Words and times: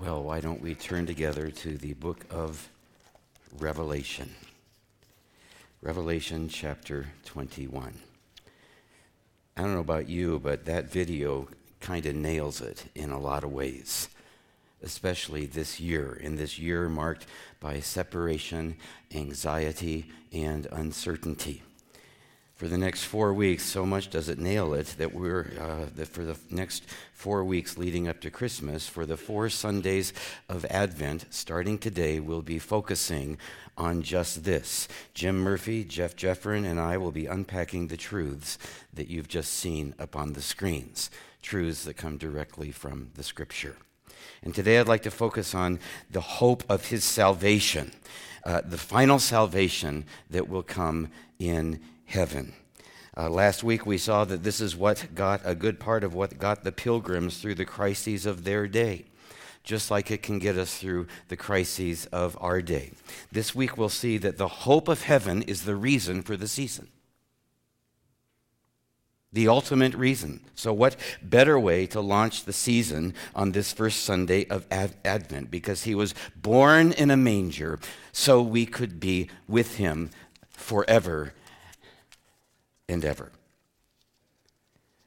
Well, 0.00 0.22
why 0.22 0.40
don't 0.40 0.62
we 0.62 0.74
turn 0.74 1.04
together 1.04 1.50
to 1.50 1.76
the 1.76 1.92
book 1.92 2.24
of 2.30 2.70
Revelation? 3.58 4.34
Revelation 5.82 6.48
chapter 6.48 7.08
21. 7.26 7.92
I 9.58 9.60
don't 9.60 9.74
know 9.74 9.80
about 9.80 10.08
you, 10.08 10.40
but 10.42 10.64
that 10.64 10.90
video 10.90 11.48
kind 11.80 12.06
of 12.06 12.14
nails 12.14 12.62
it 12.62 12.86
in 12.94 13.10
a 13.10 13.20
lot 13.20 13.44
of 13.44 13.52
ways, 13.52 14.08
especially 14.82 15.44
this 15.44 15.80
year, 15.80 16.14
in 16.14 16.36
this 16.36 16.58
year 16.58 16.88
marked 16.88 17.26
by 17.60 17.80
separation, 17.80 18.76
anxiety, 19.12 20.10
and 20.32 20.66
uncertainty 20.72 21.62
for 22.60 22.68
the 22.68 22.76
next 22.76 23.04
four 23.04 23.32
weeks. 23.32 23.64
So 23.64 23.86
much 23.86 24.10
does 24.10 24.28
it 24.28 24.38
nail 24.38 24.74
it 24.74 24.94
that 24.98 25.14
we're, 25.14 25.46
uh, 25.58 25.86
that 25.96 26.08
for 26.08 26.26
the 26.26 26.36
next 26.50 26.84
four 27.14 27.42
weeks 27.42 27.78
leading 27.78 28.06
up 28.06 28.20
to 28.20 28.30
Christmas, 28.30 28.86
for 28.86 29.06
the 29.06 29.16
four 29.16 29.48
Sundays 29.48 30.12
of 30.46 30.66
Advent, 30.66 31.24
starting 31.30 31.78
today, 31.78 32.20
we'll 32.20 32.42
be 32.42 32.58
focusing 32.58 33.38
on 33.78 34.02
just 34.02 34.44
this. 34.44 34.88
Jim 35.14 35.38
Murphy, 35.38 35.84
Jeff 35.84 36.14
Jeffrin, 36.14 36.66
and 36.66 36.78
I 36.78 36.98
will 36.98 37.12
be 37.12 37.24
unpacking 37.24 37.86
the 37.86 37.96
truths 37.96 38.58
that 38.92 39.08
you've 39.08 39.28
just 39.28 39.54
seen 39.54 39.94
upon 39.98 40.34
the 40.34 40.42
screens, 40.42 41.10
truths 41.40 41.84
that 41.84 41.94
come 41.94 42.18
directly 42.18 42.72
from 42.72 43.08
the 43.14 43.22
Scripture. 43.22 43.76
And 44.42 44.54
today 44.54 44.78
I'd 44.78 44.86
like 44.86 45.04
to 45.04 45.10
focus 45.10 45.54
on 45.54 45.78
the 46.10 46.20
hope 46.20 46.62
of 46.68 46.84
his 46.84 47.04
salvation, 47.04 47.92
uh, 48.44 48.60
the 48.60 48.76
final 48.76 49.18
salvation 49.18 50.04
that 50.28 50.46
will 50.46 50.62
come 50.62 51.08
in 51.38 51.80
heaven. 52.10 52.52
Uh, 53.16 53.30
last 53.30 53.62
week 53.62 53.86
we 53.86 53.98
saw 53.98 54.24
that 54.24 54.42
this 54.42 54.60
is 54.60 54.76
what 54.76 55.14
got 55.14 55.40
a 55.44 55.54
good 55.54 55.78
part 55.80 56.04
of 56.04 56.14
what 56.14 56.38
got 56.38 56.64
the 56.64 56.72
pilgrims 56.72 57.38
through 57.38 57.54
the 57.54 57.64
crises 57.64 58.26
of 58.26 58.44
their 58.44 58.66
day, 58.66 59.04
just 59.62 59.90
like 59.90 60.10
it 60.10 60.22
can 60.22 60.38
get 60.38 60.58
us 60.58 60.76
through 60.76 61.06
the 61.28 61.36
crises 61.36 62.06
of 62.06 62.36
our 62.40 62.60
day. 62.60 62.92
This 63.30 63.54
week 63.54 63.76
we'll 63.76 63.88
see 63.88 64.18
that 64.18 64.38
the 64.38 64.48
hope 64.48 64.88
of 64.88 65.02
heaven 65.02 65.42
is 65.42 65.64
the 65.64 65.76
reason 65.76 66.22
for 66.22 66.36
the 66.36 66.48
season. 66.48 66.88
The 69.32 69.46
ultimate 69.46 69.94
reason. 69.94 70.40
So, 70.56 70.72
what 70.72 70.96
better 71.22 71.58
way 71.58 71.86
to 71.88 72.00
launch 72.00 72.44
the 72.44 72.52
season 72.52 73.14
on 73.32 73.52
this 73.52 73.72
first 73.72 74.02
Sunday 74.02 74.44
of 74.48 74.66
Ad- 74.72 74.96
Advent? 75.04 75.52
Because 75.52 75.84
he 75.84 75.94
was 75.94 76.16
born 76.34 76.90
in 76.90 77.12
a 77.12 77.16
manger 77.16 77.78
so 78.10 78.42
we 78.42 78.66
could 78.66 78.98
be 78.98 79.30
with 79.46 79.76
him 79.76 80.10
forever 80.48 81.32
and 82.90 83.04
ever. 83.04 83.30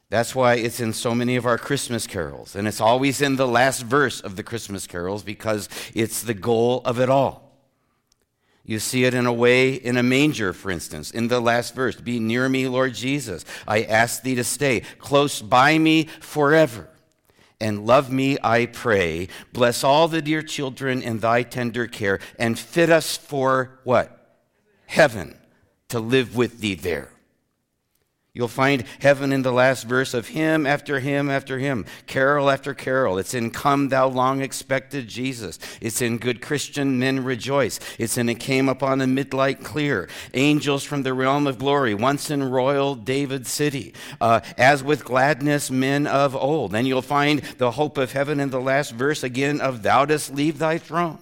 That's 0.10 0.36
why 0.36 0.56
it's 0.56 0.80
in 0.80 0.94
so 0.94 1.16
many 1.16 1.36
of 1.38 1.46
our 1.46 1.58
Christmas 1.58 2.06
carols. 2.06 2.56
And 2.56 2.68
it's 2.68 2.80
always 2.80 3.20
in 3.20 3.36
the 3.36 3.48
last 3.48 3.82
verse 3.82 4.22
of 4.22 4.36
the 4.36 4.44
Christmas 4.44 4.86
carols 4.86 5.24
because 5.24 5.68
it's 5.96 6.22
the 6.22 6.36
goal 6.36 6.84
of 6.86 7.00
it 7.00 7.10
all. 7.10 7.44
You 8.64 8.80
see 8.80 9.04
it 9.04 9.14
in 9.14 9.26
Away 9.26 9.74
in 9.74 9.98
a 9.98 10.04
Manger, 10.04 10.54
for 10.54 10.72
instance, 10.72 11.12
in 11.12 11.28
the 11.28 11.42
last 11.42 11.76
verse 11.76 12.00
Be 12.00 12.20
near 12.20 12.48
me, 12.48 12.68
Lord 12.68 12.94
Jesus. 12.94 13.44
I 13.68 13.84
ask 13.84 14.22
thee 14.22 14.36
to 14.36 14.44
stay 14.44 14.82
close 15.00 15.42
by 15.42 15.78
me 15.78 16.06
forever. 16.22 16.88
And 17.60 17.86
love 17.86 18.12
me, 18.12 18.38
I 18.44 18.68
pray. 18.68 19.30
Bless 19.52 19.84
all 19.84 20.08
the 20.08 20.22
dear 20.22 20.42
children 20.44 21.02
in 21.02 21.20
thy 21.20 21.44
tender 21.44 21.88
care 21.88 22.20
and 22.38 22.60
fit 22.60 22.90
us 22.90 23.18
for 23.18 23.80
what? 23.84 24.38
Heaven, 24.86 25.38
to 25.90 26.00
live 26.00 26.36
with 26.36 26.60
thee 26.60 26.76
there. 26.76 27.13
You'll 28.36 28.48
find 28.48 28.84
heaven 29.00 29.32
in 29.32 29.44
the 29.44 29.52
last 29.52 29.84
verse 29.84 30.16
of 30.16 30.30
hymn 30.30 30.66
after 30.66 31.00
hymn 31.00 31.30
after 31.30 31.60
hymn, 31.60 31.86
carol 32.08 32.50
after 32.50 32.74
carol. 32.74 33.20
It's 33.20 33.36
in 33.36 33.52
Come 33.52 33.90
Thou 33.90 34.08
Long 34.08 34.42
Expected 34.42 35.08
Jesus. 35.08 35.60
It's 35.80 36.02
in 36.02 36.18
Good 36.18 36.42
Christian 36.42 36.98
Men 36.98 37.24
Rejoice. 37.24 37.80
It's 38.00 38.18
in 38.18 38.30
It 38.30 38.40
Came 38.40 38.70
Upon 38.70 39.02
a 39.02 39.06
Midnight 39.06 39.64
Clear. 39.64 40.10
Angels 40.34 40.84
from 40.84 41.04
the 41.04 41.14
Realm 41.14 41.46
of 41.46 41.60
Glory, 41.60 41.94
once 41.94 42.32
in 42.32 42.44
royal 42.44 42.96
David 42.96 43.46
City. 43.46 43.94
Uh, 44.20 44.40
as 44.58 44.84
with 44.84 45.06
gladness, 45.06 45.70
men 45.70 46.08
of 46.08 46.36
old. 46.36 46.72
Then 46.72 46.88
you'll 46.88 47.04
find 47.04 47.44
the 47.60 47.70
hope 47.70 48.00
of 48.00 48.14
heaven 48.14 48.40
in 48.40 48.50
the 48.50 48.60
last 48.60 48.94
verse 48.94 49.22
again 49.22 49.62
of 49.62 49.84
Thou 49.84 50.06
dost 50.06 50.34
leave 50.34 50.58
thy 50.58 50.80
throne. 50.80 51.20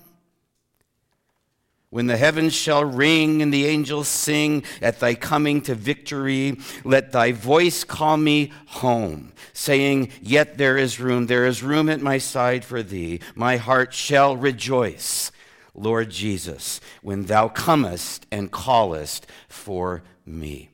When 1.91 2.07
the 2.07 2.15
heavens 2.15 2.53
shall 2.53 2.85
ring 2.85 3.41
and 3.41 3.53
the 3.53 3.65
angels 3.65 4.07
sing 4.07 4.63
at 4.81 5.01
thy 5.01 5.13
coming 5.13 5.61
to 5.63 5.75
victory, 5.75 6.57
let 6.85 7.11
thy 7.11 7.33
voice 7.33 7.83
call 7.83 8.15
me 8.15 8.53
home, 8.67 9.33
saying, 9.51 10.09
Yet 10.21 10.57
there 10.57 10.77
is 10.77 11.01
room, 11.01 11.27
there 11.27 11.45
is 11.45 11.61
room 11.61 11.89
at 11.89 11.99
my 11.99 12.17
side 12.17 12.63
for 12.63 12.81
thee. 12.81 13.19
My 13.35 13.57
heart 13.57 13.93
shall 13.93 14.37
rejoice, 14.37 15.33
Lord 15.73 16.11
Jesus, 16.11 16.79
when 17.01 17.25
thou 17.25 17.49
comest 17.49 18.25
and 18.31 18.49
callest 18.49 19.27
for 19.49 20.01
me. 20.25 20.69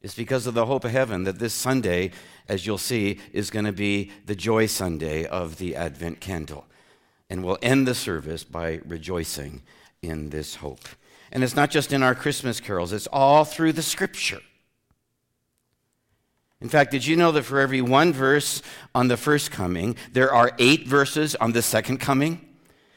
It's 0.00 0.14
because 0.14 0.46
of 0.46 0.54
the 0.54 0.64
hope 0.64 0.86
of 0.86 0.90
heaven 0.90 1.24
that 1.24 1.38
this 1.38 1.52
Sunday, 1.52 2.12
as 2.48 2.64
you'll 2.64 2.78
see, 2.78 3.20
is 3.34 3.50
going 3.50 3.66
to 3.66 3.72
be 3.72 4.10
the 4.24 4.36
joy 4.36 4.64
Sunday 4.64 5.26
of 5.26 5.58
the 5.58 5.76
Advent 5.76 6.20
candle. 6.20 6.64
And 7.28 7.44
we'll 7.44 7.58
end 7.60 7.86
the 7.86 7.94
service 7.94 8.44
by 8.44 8.80
rejoicing 8.86 9.62
in 10.02 10.30
this 10.30 10.56
hope. 10.56 10.88
And 11.32 11.42
it's 11.42 11.56
not 11.56 11.70
just 11.70 11.92
in 11.92 12.02
our 12.02 12.14
Christmas 12.14 12.60
carols, 12.60 12.92
it's 12.92 13.08
all 13.08 13.44
through 13.44 13.72
the 13.72 13.82
scripture. 13.82 14.40
In 16.60 16.68
fact, 16.68 16.90
did 16.90 17.06
you 17.06 17.16
know 17.16 17.32
that 17.32 17.42
for 17.42 17.60
every 17.60 17.82
one 17.82 18.12
verse 18.12 18.62
on 18.94 19.08
the 19.08 19.16
first 19.16 19.50
coming, 19.50 19.96
there 20.12 20.32
are 20.32 20.52
eight 20.58 20.86
verses 20.86 21.34
on 21.36 21.52
the 21.52 21.62
second 21.62 21.98
coming? 21.98 22.40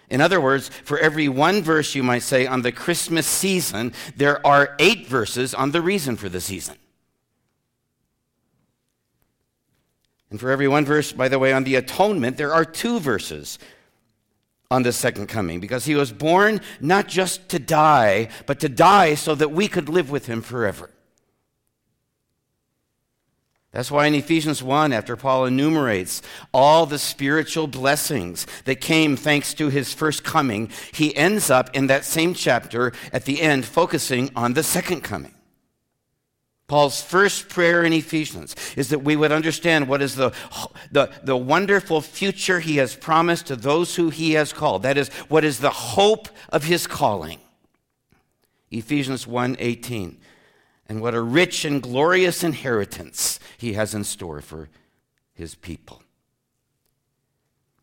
In 0.10 0.22
other 0.22 0.40
words, 0.42 0.70
for 0.84 0.98
every 0.98 1.28
one 1.28 1.62
verse, 1.62 1.94
you 1.94 2.02
might 2.02 2.24
say, 2.24 2.48
on 2.48 2.62
the 2.62 2.72
Christmas 2.72 3.28
season, 3.28 3.94
there 4.16 4.46
are 4.46 4.76
eight 4.80 5.08
verses 5.08 5.54
on 5.54 5.72
the 5.72 5.82
reason 5.82 6.16
for 6.16 6.30
the 6.30 6.42
season. 6.42 6.78
And 10.32 10.40
for 10.40 10.52
every 10.52 10.68
one 10.68 10.86
verse, 10.86 11.12
by 11.12 11.28
the 11.28 11.40
way, 11.40 11.54
on 11.54 11.64
the 11.64 11.76
atonement, 11.76 12.38
there 12.38 12.54
are 12.54 12.66
two 12.66 13.00
verses 13.00 13.60
on 14.72 14.84
the 14.84 14.94
second 14.94 15.28
coming 15.28 15.60
because 15.60 15.86
he 15.86 15.96
was 15.96 16.12
born 16.12 16.62
not 16.80 17.08
just 17.08 17.50
to 17.50 17.58
die, 17.58 18.30
but 18.46 18.60
to 18.60 18.70
die 18.70 19.16
so 19.16 19.34
that 19.34 19.52
we 19.52 19.68
could 19.68 19.90
live 19.90 20.12
with 20.12 20.28
him 20.28 20.42
forever. 20.42 20.92
That's 23.72 23.92
why 23.92 24.08
in 24.08 24.16
Ephesians 24.16 24.64
1, 24.64 24.94
after 24.94 25.16
Paul 25.16 25.46
enumerates 25.46 26.24
all 26.54 26.86
the 26.86 26.98
spiritual 26.98 27.68
blessings 27.68 28.48
that 28.66 28.82
came 28.82 29.16
thanks 29.16 29.54
to 29.56 29.70
his 29.70 29.94
first 29.94 30.24
coming, 30.24 30.72
he 30.92 31.16
ends 31.16 31.52
up 31.52 31.76
in 31.76 31.88
that 31.88 32.06
same 32.06 32.34
chapter 32.34 32.94
at 33.14 33.26
the 33.26 33.42
end 33.42 33.66
focusing 33.66 34.32
on 34.36 34.54
the 34.54 34.64
second 34.64 35.02
coming. 35.02 35.34
Paul's 36.70 37.02
first 37.02 37.50
prayer 37.50 37.84
in 37.84 37.92
Ephesians 37.92 38.56
is 38.78 38.90
that 38.90 39.00
we 39.00 39.16
would 39.16 39.32
understand 39.32 39.90
what 39.90 40.02
is 40.02 40.16
the, 40.16 40.32
the, 40.92 41.12
the 41.24 41.36
wonderful 41.36 42.00
future 42.00 42.60
he 42.60 42.78
has 42.78 42.96
promised 42.96 43.48
to 43.48 43.56
those 43.56 43.96
who 43.96 44.12
he 44.12 44.34
has 44.34 44.54
called. 44.54 44.84
That 44.84 44.98
is, 44.98 45.10
what 45.28 45.44
is 45.44 45.60
the 45.60 45.72
hope 45.72 46.30
of 46.50 46.64
his 46.64 46.88
calling. 46.88 47.40
Ephesians 48.72 49.26
1:18. 49.26 50.18
And 50.88 51.02
what 51.02 51.14
a 51.14 51.22
rich 51.22 51.66
and 51.66 51.82
glorious 51.82 52.44
inheritance 52.44 53.40
he 53.58 53.74
has 53.74 53.94
in 53.94 54.04
store 54.04 54.42
for 54.42 54.70
his 55.34 55.56
people. 55.56 56.04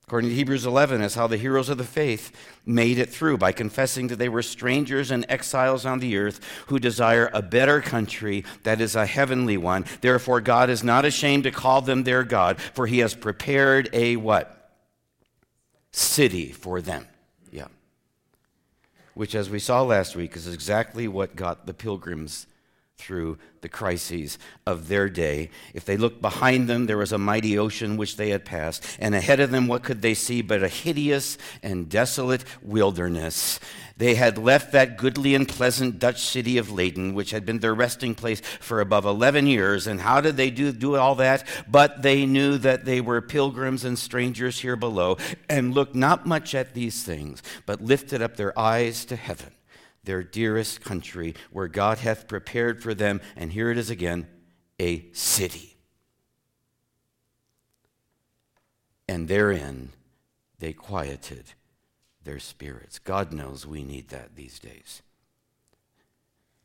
According 0.08 0.30
to 0.30 0.36
Hebrews 0.36 0.64
11, 0.64 1.00
is 1.00 1.16
how 1.16 1.26
the 1.26 1.36
heroes 1.36 1.68
of 1.68 1.78
the 1.78 1.84
faith 1.84 2.30
made 2.64 2.96
it 2.96 3.10
through 3.10 3.38
by 3.38 3.50
confessing 3.50 4.06
that 4.06 4.20
they 4.20 4.28
were 4.28 4.40
strangers 4.40 5.10
and 5.10 5.26
exiles 5.28 5.84
on 5.84 5.98
the 5.98 6.16
earth 6.16 6.38
who 6.68 6.78
desire 6.78 7.28
a 7.32 7.42
better 7.42 7.80
country 7.80 8.44
that 8.62 8.80
is 8.80 8.94
a 8.94 9.04
heavenly 9.04 9.56
one. 9.56 9.84
Therefore, 10.02 10.40
God 10.40 10.70
is 10.70 10.84
not 10.84 11.04
ashamed 11.04 11.42
to 11.42 11.50
call 11.50 11.80
them 11.80 12.04
their 12.04 12.22
God, 12.22 12.60
for 12.60 12.86
he 12.86 13.00
has 13.00 13.16
prepared 13.16 13.88
a 13.92 14.14
what? 14.14 14.78
City 15.90 16.52
for 16.52 16.80
them. 16.80 17.08
Yeah. 17.50 17.66
Which, 19.14 19.34
as 19.34 19.50
we 19.50 19.58
saw 19.58 19.82
last 19.82 20.14
week, 20.14 20.36
is 20.36 20.46
exactly 20.46 21.08
what 21.08 21.34
got 21.34 21.66
the 21.66 21.74
pilgrims 21.74 22.46
through 22.98 23.38
the 23.60 23.68
crises 23.68 24.38
of 24.66 24.88
their 24.88 25.08
day. 25.08 25.50
If 25.74 25.84
they 25.84 25.96
looked 25.96 26.22
behind 26.22 26.68
them, 26.68 26.86
there 26.86 26.96
was 26.96 27.12
a 27.12 27.18
mighty 27.18 27.58
ocean 27.58 27.96
which 27.96 28.16
they 28.16 28.30
had 28.30 28.44
passed, 28.44 28.84
and 28.98 29.14
ahead 29.14 29.40
of 29.40 29.50
them, 29.50 29.68
what 29.68 29.82
could 29.82 30.02
they 30.02 30.14
see 30.14 30.42
but 30.42 30.62
a 30.62 30.68
hideous 30.68 31.36
and 31.62 31.88
desolate 31.88 32.44
wilderness? 32.62 33.60
They 33.98 34.14
had 34.14 34.38
left 34.38 34.72
that 34.72 34.98
goodly 34.98 35.34
and 35.34 35.48
pleasant 35.48 35.98
Dutch 35.98 36.20
city 36.20 36.58
of 36.58 36.70
Leyden, 36.70 37.14
which 37.14 37.30
had 37.30 37.46
been 37.46 37.60
their 37.60 37.74
resting 37.74 38.14
place 38.14 38.40
for 38.60 38.80
above 38.80 39.04
11 39.06 39.46
years. 39.46 39.86
And 39.86 40.00
how 40.00 40.20
did 40.20 40.36
they 40.36 40.50
do, 40.50 40.72
do 40.72 40.96
all 40.96 41.14
that? 41.16 41.46
But 41.68 42.02
they 42.02 42.26
knew 42.26 42.58
that 42.58 42.84
they 42.84 43.00
were 43.00 43.22
pilgrims 43.22 43.84
and 43.84 43.98
strangers 43.98 44.60
here 44.60 44.76
below, 44.76 45.16
and 45.48 45.74
looked 45.74 45.94
not 45.94 46.26
much 46.26 46.54
at 46.54 46.74
these 46.74 47.02
things, 47.02 47.42
but 47.64 47.82
lifted 47.82 48.20
up 48.20 48.36
their 48.36 48.58
eyes 48.58 49.04
to 49.06 49.16
heaven 49.16 49.52
their 50.06 50.22
dearest 50.22 50.80
country, 50.80 51.34
where 51.50 51.68
God 51.68 51.98
hath 51.98 52.26
prepared 52.26 52.82
for 52.82 52.94
them, 52.94 53.20
and 53.36 53.52
here 53.52 53.70
it 53.70 53.78
is 53.78 53.90
again, 53.90 54.26
a 54.80 55.06
city. 55.12 55.76
And 59.08 59.28
therein 59.28 59.90
they 60.58 60.72
quieted 60.72 61.52
their 62.24 62.38
spirits. 62.38 62.98
God 62.98 63.32
knows 63.32 63.66
we 63.66 63.84
need 63.84 64.08
that 64.08 64.34
these 64.34 64.58
days. 64.58 65.02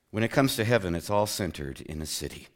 When 0.09 0.23
it 0.23 0.31
comes 0.31 0.55
to 0.55 0.63
heaven, 0.63 0.95
it's 0.95 1.09
all 1.09 1.27
centered 1.27 1.81
in 1.81 2.01
a 2.01 2.05
city. 2.05 2.47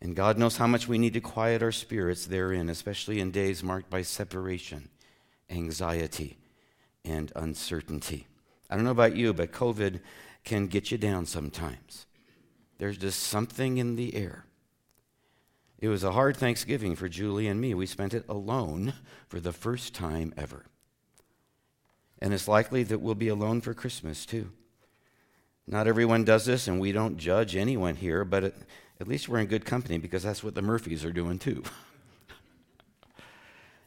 And 0.00 0.16
God 0.16 0.38
knows 0.38 0.56
how 0.56 0.66
much 0.66 0.88
we 0.88 0.98
need 0.98 1.12
to 1.14 1.20
quiet 1.20 1.62
our 1.62 1.72
spirits 1.72 2.26
therein, 2.26 2.70
especially 2.70 3.20
in 3.20 3.30
days 3.30 3.62
marked 3.62 3.90
by 3.90 4.02
separation, 4.02 4.88
anxiety, 5.50 6.38
and 7.04 7.30
uncertainty. 7.36 8.26
I 8.70 8.76
don't 8.76 8.84
know 8.84 8.92
about 8.92 9.16
you, 9.16 9.34
but 9.34 9.52
COVID 9.52 10.00
can 10.44 10.68
get 10.68 10.90
you 10.90 10.96
down 10.96 11.26
sometimes. 11.26 12.06
There's 12.78 12.96
just 12.96 13.20
something 13.20 13.76
in 13.76 13.96
the 13.96 14.14
air. 14.14 14.46
It 15.80 15.88
was 15.88 16.04
a 16.04 16.12
hard 16.12 16.36
Thanksgiving 16.36 16.94
for 16.94 17.08
Julie 17.08 17.48
and 17.48 17.60
me. 17.60 17.74
We 17.74 17.86
spent 17.86 18.14
it 18.14 18.24
alone 18.28 18.94
for 19.28 19.40
the 19.40 19.52
first 19.52 19.94
time 19.94 20.32
ever. 20.36 20.66
And 22.20 22.32
it's 22.32 22.48
likely 22.48 22.82
that 22.84 23.00
we'll 23.00 23.14
be 23.14 23.28
alone 23.28 23.60
for 23.60 23.74
Christmas 23.74 24.24
too. 24.24 24.52
Not 25.66 25.86
everyone 25.86 26.24
does 26.24 26.44
this, 26.44 26.68
and 26.68 26.80
we 26.80 26.92
don't 26.92 27.16
judge 27.16 27.56
anyone 27.56 27.96
here, 27.96 28.24
but 28.24 28.44
at, 28.44 29.08
least 29.08 29.28
we're 29.28 29.38
in 29.38 29.46
good 29.46 29.64
company 29.64 29.98
because 29.98 30.22
that's 30.22 30.44
what 30.44 30.54
the 30.54 30.62
Murphys 30.62 31.04
are 31.04 31.12
doing 31.12 31.38
too. 31.38 31.62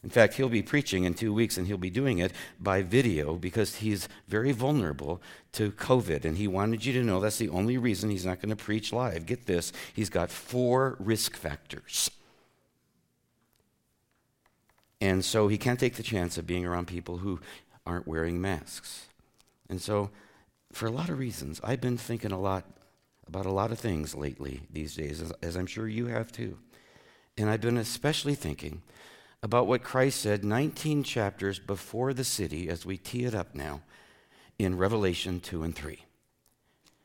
in 0.03 0.09
fact, 0.09 0.33
he'll 0.33 0.49
be 0.49 0.61
preaching 0.61 1.05
in 1.05 1.13
two 1.13 1.33
weeks, 1.33 1.57
and 1.57 1.65
he'll 1.65 1.77
be 1.77 1.89
doing 1.89 2.19
it 2.19 2.33
by 2.59 2.81
video 2.81 3.35
because 3.35 3.77
he's 3.77 4.09
very 4.27 4.51
vulnerable 4.51 5.21
to 5.53 5.71
COVID. 5.71 6.25
And 6.25 6.37
he 6.37 6.47
wanted 6.47 6.85
you 6.85 6.91
to 6.93 7.03
know 7.03 7.21
that's 7.21 7.37
the 7.37 7.49
only 7.49 7.77
reason 7.77 8.09
he's 8.09 8.25
not 8.25 8.41
going 8.41 8.49
to 8.49 8.61
preach 8.61 8.91
live. 8.91 9.25
Get 9.25 9.45
this 9.45 9.71
he's 9.93 10.09
got 10.09 10.29
four 10.29 10.97
risk 10.99 11.37
factors. 11.37 12.11
And 14.99 15.23
so 15.23 15.47
he 15.47 15.57
can't 15.57 15.79
take 15.79 15.95
the 15.95 16.03
chance 16.03 16.37
of 16.37 16.47
being 16.47 16.65
around 16.65 16.87
people 16.87 17.17
who 17.17 17.39
aren't 17.85 18.07
wearing 18.07 18.41
masks. 18.41 19.07
And 19.69 19.81
so 19.81 20.11
for 20.73 20.87
a 20.87 20.91
lot 20.91 21.09
of 21.09 21.19
reasons. 21.19 21.61
I've 21.63 21.81
been 21.81 21.97
thinking 21.97 22.31
a 22.31 22.39
lot 22.39 22.65
about 23.27 23.45
a 23.45 23.51
lot 23.51 23.71
of 23.71 23.79
things 23.79 24.15
lately 24.15 24.61
these 24.71 24.95
days, 24.95 25.21
as, 25.21 25.31
as, 25.41 25.55
I'm 25.55 25.67
sure 25.67 25.87
you 25.87 26.07
have 26.07 26.31
too. 26.31 26.57
And 27.37 27.49
I've 27.49 27.61
been 27.61 27.77
especially 27.77 28.35
thinking 28.35 28.81
about 29.43 29.67
what 29.67 29.83
Christ 29.83 30.21
said 30.21 30.43
19 30.45 31.03
chapters 31.03 31.59
before 31.59 32.13
the 32.13 32.23
city, 32.23 32.69
as 32.69 32.85
we 32.85 32.97
tee 32.97 33.25
it 33.25 33.35
up 33.35 33.53
now, 33.53 33.81
in 34.57 34.77
Revelation 34.77 35.41
2 35.41 35.63
and 35.63 35.75
3. 35.75 35.99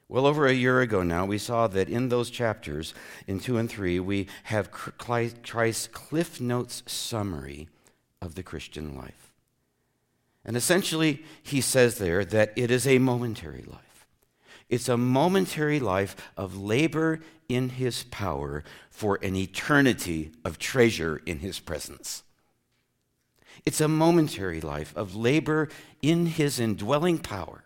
Well, 0.08 0.24
over 0.24 0.46
a 0.46 0.54
year 0.54 0.80
ago 0.80 1.02
now, 1.02 1.26
we 1.26 1.36
saw 1.36 1.66
that 1.66 1.88
in 1.88 2.08
those 2.08 2.30
chapters, 2.30 2.94
in 3.26 3.40
2 3.40 3.58
and 3.58 3.68
3, 3.68 3.98
we 4.00 4.28
have 4.44 4.70
Christ's 4.70 5.88
Cliff 5.88 6.40
Notes 6.40 6.84
summary 6.86 7.68
of 8.22 8.36
the 8.36 8.44
Christian 8.44 8.96
life. 8.96 9.32
And 10.44 10.56
essentially, 10.56 11.24
he 11.42 11.60
says 11.60 11.98
there 11.98 12.24
that 12.24 12.52
it 12.56 12.70
is 12.70 12.86
a 12.86 12.98
momentary 12.98 13.64
life. 13.66 14.06
It's 14.68 14.88
a 14.88 14.96
momentary 14.96 15.80
life 15.80 16.14
of 16.36 16.56
labor 16.56 17.20
in 17.48 17.70
his 17.70 18.04
power 18.04 18.62
for 18.90 19.18
an 19.22 19.34
eternity 19.34 20.30
of 20.44 20.58
treasure 20.58 21.20
in 21.26 21.40
his 21.40 21.58
presence. 21.58 22.22
It's 23.64 23.80
a 23.80 23.88
momentary 23.88 24.60
life 24.60 24.92
of 24.96 25.14
labor 25.14 25.68
in 26.02 26.26
his 26.26 26.58
indwelling 26.60 27.18
power 27.18 27.64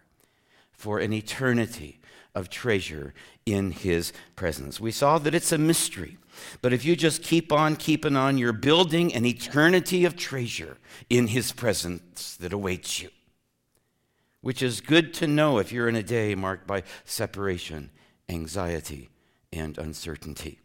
for 0.72 0.98
an 0.98 1.12
eternity 1.12 2.00
of 2.34 2.48
treasure 2.48 3.14
in 3.46 3.72
his 3.72 4.12
presence. 4.36 4.80
We 4.80 4.90
saw 4.90 5.18
that 5.18 5.34
it's 5.34 5.52
a 5.52 5.58
mystery. 5.58 6.16
But 6.62 6.72
if 6.72 6.84
you 6.84 6.96
just 6.96 7.22
keep 7.22 7.52
on 7.52 7.76
keeping 7.76 8.16
on, 8.16 8.38
you're 8.38 8.52
building 8.52 9.14
an 9.14 9.26
eternity 9.26 10.04
of 10.04 10.16
treasure 10.16 10.78
in 11.10 11.28
his 11.28 11.52
presence 11.52 12.36
that 12.36 12.52
awaits 12.52 13.02
you. 13.02 13.10
Which 14.40 14.62
is 14.62 14.80
good 14.80 15.14
to 15.14 15.26
know 15.26 15.58
if 15.58 15.70
you're 15.70 15.88
in 15.88 15.94
a 15.94 16.02
day 16.02 16.34
marked 16.34 16.66
by 16.66 16.84
separation, 17.04 17.90
anxiety, 18.28 19.10
and 19.52 19.76
uncertainty. 19.78 20.61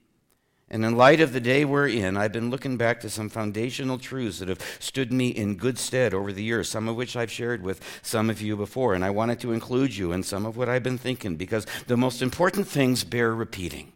And 0.69 0.83
in 0.83 0.97
light 0.97 1.21
of 1.21 1.31
the 1.31 1.39
day 1.39 1.63
we're 1.63 1.87
in, 1.87 2.17
I've 2.17 2.33
been 2.33 2.49
looking 2.49 2.75
back 2.75 2.99
to 2.99 3.09
some 3.09 3.29
foundational 3.29 3.97
truths 3.97 4.39
that 4.39 4.49
have 4.49 4.59
stood 4.79 5.13
me 5.13 5.29
in 5.29 5.55
good 5.55 5.79
stead 5.79 6.13
over 6.13 6.33
the 6.33 6.43
years, 6.43 6.67
some 6.67 6.89
of 6.89 6.97
which 6.97 7.15
I've 7.15 7.31
shared 7.31 7.63
with 7.63 7.81
some 8.01 8.29
of 8.29 8.41
you 8.41 8.57
before. 8.57 8.93
And 8.93 9.05
I 9.05 9.09
wanted 9.09 9.39
to 9.41 9.53
include 9.53 9.95
you 9.95 10.11
in 10.11 10.23
some 10.23 10.45
of 10.45 10.57
what 10.57 10.67
I've 10.67 10.83
been 10.83 10.97
thinking 10.97 11.37
because 11.37 11.65
the 11.87 11.95
most 11.95 12.21
important 12.21 12.67
things 12.67 13.05
bear 13.05 13.33
repeating. 13.33 13.93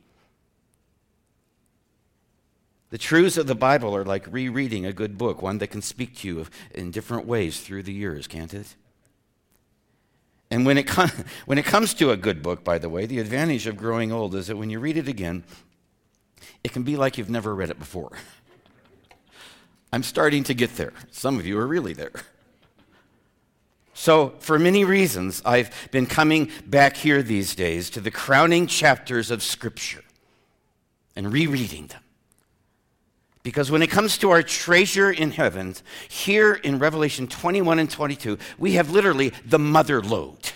The 2.89 2.97
truths 2.97 3.37
of 3.37 3.47
the 3.47 3.55
Bible 3.55 3.95
are 3.95 4.05
like 4.05 4.25
rereading 4.31 4.85
a 4.85 4.93
good 4.93 5.17
book, 5.17 5.41
one 5.41 5.57
that 5.57 5.67
can 5.67 5.81
speak 5.81 6.15
to 6.17 6.27
you 6.27 6.45
in 6.73 6.91
different 6.91 7.25
ways 7.25 7.59
through 7.59 7.83
the 7.83 7.93
years, 7.93 8.27
can't 8.27 8.53
it? 8.53 8.75
And 10.49 10.65
when 10.65 10.77
it, 10.77 10.87
com- 10.87 11.11
when 11.45 11.57
it 11.57 11.65
comes 11.65 11.93
to 11.95 12.11
a 12.11 12.17
good 12.17 12.41
book, 12.41 12.63
by 12.63 12.77
the 12.77 12.89
way, 12.89 13.05
the 13.05 13.19
advantage 13.19 13.67
of 13.67 13.75
growing 13.75 14.13
old 14.13 14.35
is 14.35 14.47
that 14.47 14.57
when 14.57 14.69
you 14.69 14.79
read 14.79 14.95
it 14.95 15.09
again, 15.09 15.43
it 16.63 16.71
can 16.71 16.83
be 16.83 16.95
like 16.95 17.17
you've 17.17 17.29
never 17.29 17.53
read 17.55 17.69
it 17.69 17.79
before. 17.79 18.11
I'm 19.93 20.03
starting 20.03 20.43
to 20.45 20.53
get 20.53 20.75
there. 20.77 20.93
Some 21.11 21.37
of 21.37 21.45
you 21.45 21.57
are 21.57 21.67
really 21.67 21.93
there. 21.93 22.11
So, 23.93 24.29
for 24.39 24.57
many 24.57 24.83
reasons, 24.83 25.41
I've 25.45 25.69
been 25.91 26.05
coming 26.05 26.49
back 26.65 26.97
here 26.97 27.21
these 27.21 27.53
days 27.55 27.89
to 27.91 28.01
the 28.01 28.09
crowning 28.09 28.65
chapters 28.67 29.29
of 29.29 29.43
Scripture 29.43 30.03
and 31.15 31.31
rereading 31.31 31.87
them. 31.87 32.01
Because 33.43 33.69
when 33.69 33.81
it 33.81 33.89
comes 33.89 34.17
to 34.19 34.29
our 34.29 34.43
treasure 34.43 35.11
in 35.11 35.31
heaven, 35.31 35.75
here 36.07 36.53
in 36.53 36.79
Revelation 36.79 37.27
21 37.27 37.79
and 37.79 37.89
22, 37.89 38.37
we 38.57 38.73
have 38.73 38.91
literally 38.91 39.33
the 39.45 39.59
mother 39.59 40.01
lode. 40.01 40.51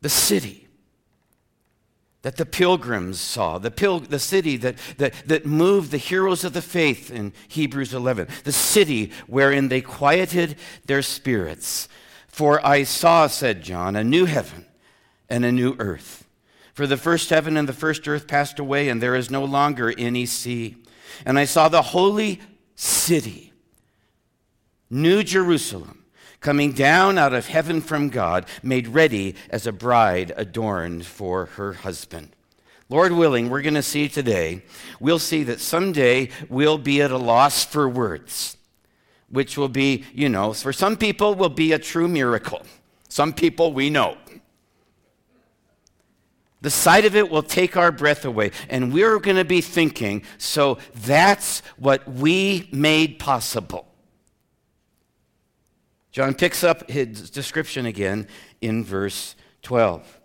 The 0.00 0.08
city 0.08 0.65
that 2.26 2.38
the 2.38 2.44
pilgrims 2.44 3.20
saw, 3.20 3.56
the, 3.56 3.70
pil- 3.70 4.00
the 4.00 4.18
city 4.18 4.56
that, 4.56 4.74
that, 4.98 5.14
that 5.26 5.46
moved 5.46 5.92
the 5.92 5.96
heroes 5.96 6.42
of 6.42 6.54
the 6.54 6.60
faith 6.60 7.08
in 7.08 7.32
Hebrews 7.46 7.94
11, 7.94 8.26
the 8.42 8.50
city 8.50 9.12
wherein 9.28 9.68
they 9.68 9.80
quieted 9.80 10.56
their 10.86 11.02
spirits. 11.02 11.88
For 12.26 12.66
I 12.66 12.82
saw, 12.82 13.28
said 13.28 13.62
John, 13.62 13.94
a 13.94 14.02
new 14.02 14.24
heaven 14.24 14.66
and 15.28 15.44
a 15.44 15.52
new 15.52 15.76
earth. 15.78 16.26
For 16.74 16.88
the 16.88 16.96
first 16.96 17.30
heaven 17.30 17.56
and 17.56 17.68
the 17.68 17.72
first 17.72 18.08
earth 18.08 18.26
passed 18.26 18.58
away, 18.58 18.88
and 18.88 19.00
there 19.00 19.14
is 19.14 19.30
no 19.30 19.44
longer 19.44 19.94
any 19.96 20.26
sea. 20.26 20.78
And 21.24 21.38
I 21.38 21.44
saw 21.44 21.68
the 21.68 21.80
holy 21.80 22.40
city, 22.74 23.52
New 24.90 25.22
Jerusalem 25.22 26.05
coming 26.46 26.70
down 26.70 27.18
out 27.18 27.34
of 27.34 27.48
heaven 27.48 27.80
from 27.80 28.08
God, 28.08 28.46
made 28.62 28.86
ready 28.86 29.34
as 29.50 29.66
a 29.66 29.72
bride 29.72 30.32
adorned 30.36 31.04
for 31.04 31.46
her 31.46 31.72
husband. 31.72 32.28
Lord 32.88 33.10
willing, 33.10 33.50
we're 33.50 33.62
going 33.62 33.74
to 33.74 33.82
see 33.82 34.08
today, 34.08 34.62
we'll 35.00 35.18
see 35.18 35.42
that 35.42 35.58
someday 35.58 36.28
we'll 36.48 36.78
be 36.78 37.02
at 37.02 37.10
a 37.10 37.18
loss 37.18 37.64
for 37.64 37.88
words, 37.88 38.56
which 39.28 39.58
will 39.58 39.68
be, 39.68 40.04
you 40.14 40.28
know, 40.28 40.52
for 40.52 40.72
some 40.72 40.96
people 40.96 41.34
will 41.34 41.48
be 41.48 41.72
a 41.72 41.80
true 41.80 42.06
miracle. 42.06 42.62
Some 43.08 43.32
people 43.32 43.72
we 43.72 43.90
know. 43.90 44.16
The 46.60 46.70
sight 46.70 47.04
of 47.06 47.16
it 47.16 47.28
will 47.28 47.42
take 47.42 47.76
our 47.76 47.90
breath 47.90 48.24
away, 48.24 48.52
and 48.70 48.94
we're 48.94 49.18
going 49.18 49.36
to 49.36 49.44
be 49.44 49.62
thinking, 49.62 50.22
so 50.38 50.78
that's 50.94 51.58
what 51.76 52.08
we 52.08 52.68
made 52.70 53.18
possible. 53.18 53.88
John 56.16 56.32
picks 56.32 56.64
up 56.64 56.88
his 56.88 57.28
description 57.28 57.84
again 57.84 58.26
in 58.62 58.82
verse 58.82 59.36
12. 59.60 60.18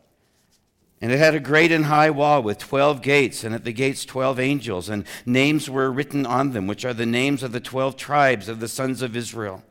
And 1.02 1.12
it 1.12 1.20
had 1.20 1.36
a 1.36 1.40
great 1.42 1.70
and 1.70 1.84
high 1.84 2.12
wall 2.12 2.42
with 2.42 2.60
12 2.60 3.02
gates, 3.02 3.44
and 3.44 3.54
at 3.54 3.66
the 3.66 3.74
gates 3.74 4.06
12 4.06 4.40
angels, 4.40 4.88
and 4.88 5.04
names 5.26 5.70
were 5.70 5.92
written 5.92 6.26
on 6.26 6.52
them, 6.52 6.66
which 6.66 6.86
are 6.86 6.94
the 6.94 7.06
names 7.06 7.44
of 7.44 7.52
the 7.52 7.60
12 7.60 7.98
tribes 7.98 8.48
of 8.48 8.62
the 8.62 8.70
sons 8.70 9.02
of 9.02 9.18
Israel. 9.18 9.64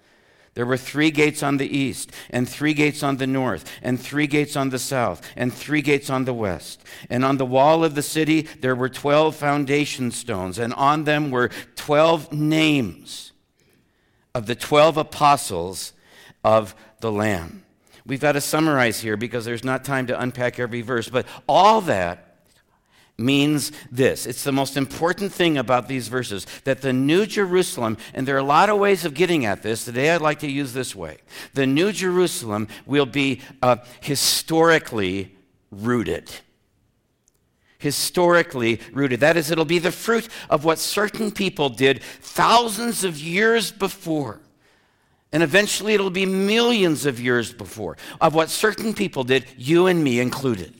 There 0.52 0.66
were 0.66 0.76
three 0.76 1.10
gates 1.10 1.42
on 1.42 1.56
the 1.56 1.74
east, 1.74 2.12
and 2.28 2.46
three 2.46 2.74
gates 2.74 3.02
on 3.02 3.16
the 3.16 3.26
north, 3.26 3.64
and 3.80 3.98
three 3.98 4.26
gates 4.26 4.56
on 4.56 4.68
the 4.68 4.78
south, 4.78 5.22
and 5.36 5.50
three 5.50 5.80
gates 5.80 6.10
on 6.10 6.26
the 6.26 6.34
west. 6.34 6.84
And 7.08 7.24
on 7.24 7.38
the 7.38 7.46
wall 7.46 7.82
of 7.82 7.94
the 7.94 8.02
city 8.02 8.42
there 8.60 8.76
were 8.76 8.90
12 8.90 9.34
foundation 9.34 10.10
stones, 10.10 10.58
and 10.58 10.74
on 10.74 11.04
them 11.04 11.30
were 11.30 11.48
12 11.76 12.30
names 12.30 13.32
of 14.34 14.44
the 14.44 14.54
12 14.54 14.98
apostles 14.98 15.94
of 16.44 16.74
the 17.00 17.12
Lamb. 17.12 17.64
We've 18.06 18.20
got 18.20 18.32
to 18.32 18.40
summarize 18.40 19.00
here 19.00 19.16
because 19.16 19.44
there's 19.44 19.64
not 19.64 19.84
time 19.84 20.06
to 20.08 20.20
unpack 20.20 20.58
every 20.58 20.82
verse, 20.82 21.08
but 21.08 21.26
all 21.48 21.80
that 21.82 22.26
means 23.18 23.70
this. 23.90 24.24
It's 24.24 24.44
the 24.44 24.52
most 24.52 24.78
important 24.78 25.32
thing 25.32 25.58
about 25.58 25.86
these 25.86 26.08
verses 26.08 26.46
that 26.64 26.80
the 26.80 26.94
New 26.94 27.26
Jerusalem, 27.26 27.98
and 28.14 28.26
there 28.26 28.34
are 28.36 28.38
a 28.38 28.42
lot 28.42 28.70
of 28.70 28.78
ways 28.78 29.04
of 29.04 29.12
getting 29.12 29.44
at 29.44 29.62
this. 29.62 29.84
Today 29.84 30.10
I'd 30.10 30.22
like 30.22 30.38
to 30.38 30.50
use 30.50 30.72
this 30.72 30.96
way. 30.96 31.18
The 31.52 31.66
New 31.66 31.92
Jerusalem 31.92 32.68
will 32.86 33.04
be 33.04 33.42
uh, 33.62 33.76
historically 34.00 35.36
rooted. 35.70 36.30
historically 37.78 38.80
rooted. 38.92 39.20
That 39.20 39.36
is, 39.36 39.50
it'll 39.50 39.64
be 39.64 39.78
the 39.78 39.92
fruit 39.92 40.28
of 40.48 40.64
what 40.64 40.78
certain 40.78 41.30
people 41.30 41.68
did 41.68 42.02
thousands 42.02 43.04
of 43.04 43.18
years 43.18 43.72
before. 43.72 44.40
And 45.32 45.42
eventually 45.42 45.94
it'll 45.94 46.10
be 46.10 46.26
millions 46.26 47.06
of 47.06 47.20
years 47.20 47.52
before 47.52 47.96
of 48.20 48.34
what 48.34 48.50
certain 48.50 48.94
people 48.94 49.24
did, 49.24 49.46
you 49.56 49.86
and 49.86 50.02
me 50.02 50.18
included. 50.18 50.74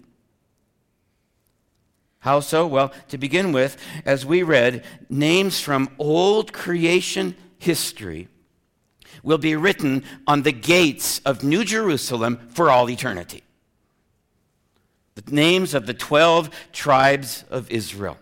How 2.20 2.40
so? 2.40 2.66
Well, 2.66 2.92
to 3.08 3.18
begin 3.18 3.52
with, 3.52 3.76
as 4.04 4.26
we 4.26 4.42
read, 4.42 4.84
names 5.08 5.60
from 5.60 5.88
old 5.98 6.52
creation 6.52 7.34
history 7.58 8.28
will 9.22 9.38
be 9.38 9.56
written 9.56 10.04
on 10.26 10.42
the 10.42 10.52
gates 10.52 11.20
of 11.20 11.42
New 11.42 11.64
Jerusalem 11.64 12.38
for 12.50 12.70
all 12.70 12.90
eternity. 12.90 13.42
The 15.14 15.30
names 15.30 15.74
of 15.74 15.86
the 15.86 15.94
12 15.94 16.50
tribes 16.72 17.44
of 17.50 17.70
Israel. 17.70 18.18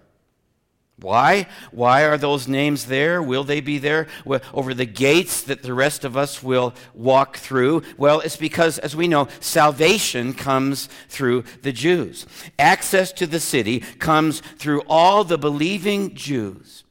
Why? 1.00 1.47
Why 1.71 2.05
are 2.05 2.19
those 2.19 2.49
names 2.49 2.87
there? 2.87 3.23
Will 3.23 3.45
they 3.45 3.61
be 3.61 3.78
there 3.78 4.09
over 4.52 4.75
the 4.75 4.85
gates 4.85 5.43
that 5.43 5.62
the 5.62 5.75
rest 5.75 6.05
of 6.05 6.17
us 6.17 6.43
will 6.43 6.75
walk 6.93 7.37
through? 7.37 7.83
Well, 7.97 8.21
it's 8.21 8.37
because, 8.37 8.78
as 8.78 8.97
we 8.97 9.07
know, 9.07 9.28
salvation 9.38 10.35
comes 10.35 10.88
through 11.09 11.45
the 11.62 11.73
Jews. 11.73 12.26
Access 12.59 13.12
to 13.12 13.26
the 13.26 13.38
city 13.38 13.81
comes 13.81 14.40
through 14.40 14.83
all 14.88 15.23
the 15.23 15.38
believing 15.38 16.14
Jews 16.17 16.85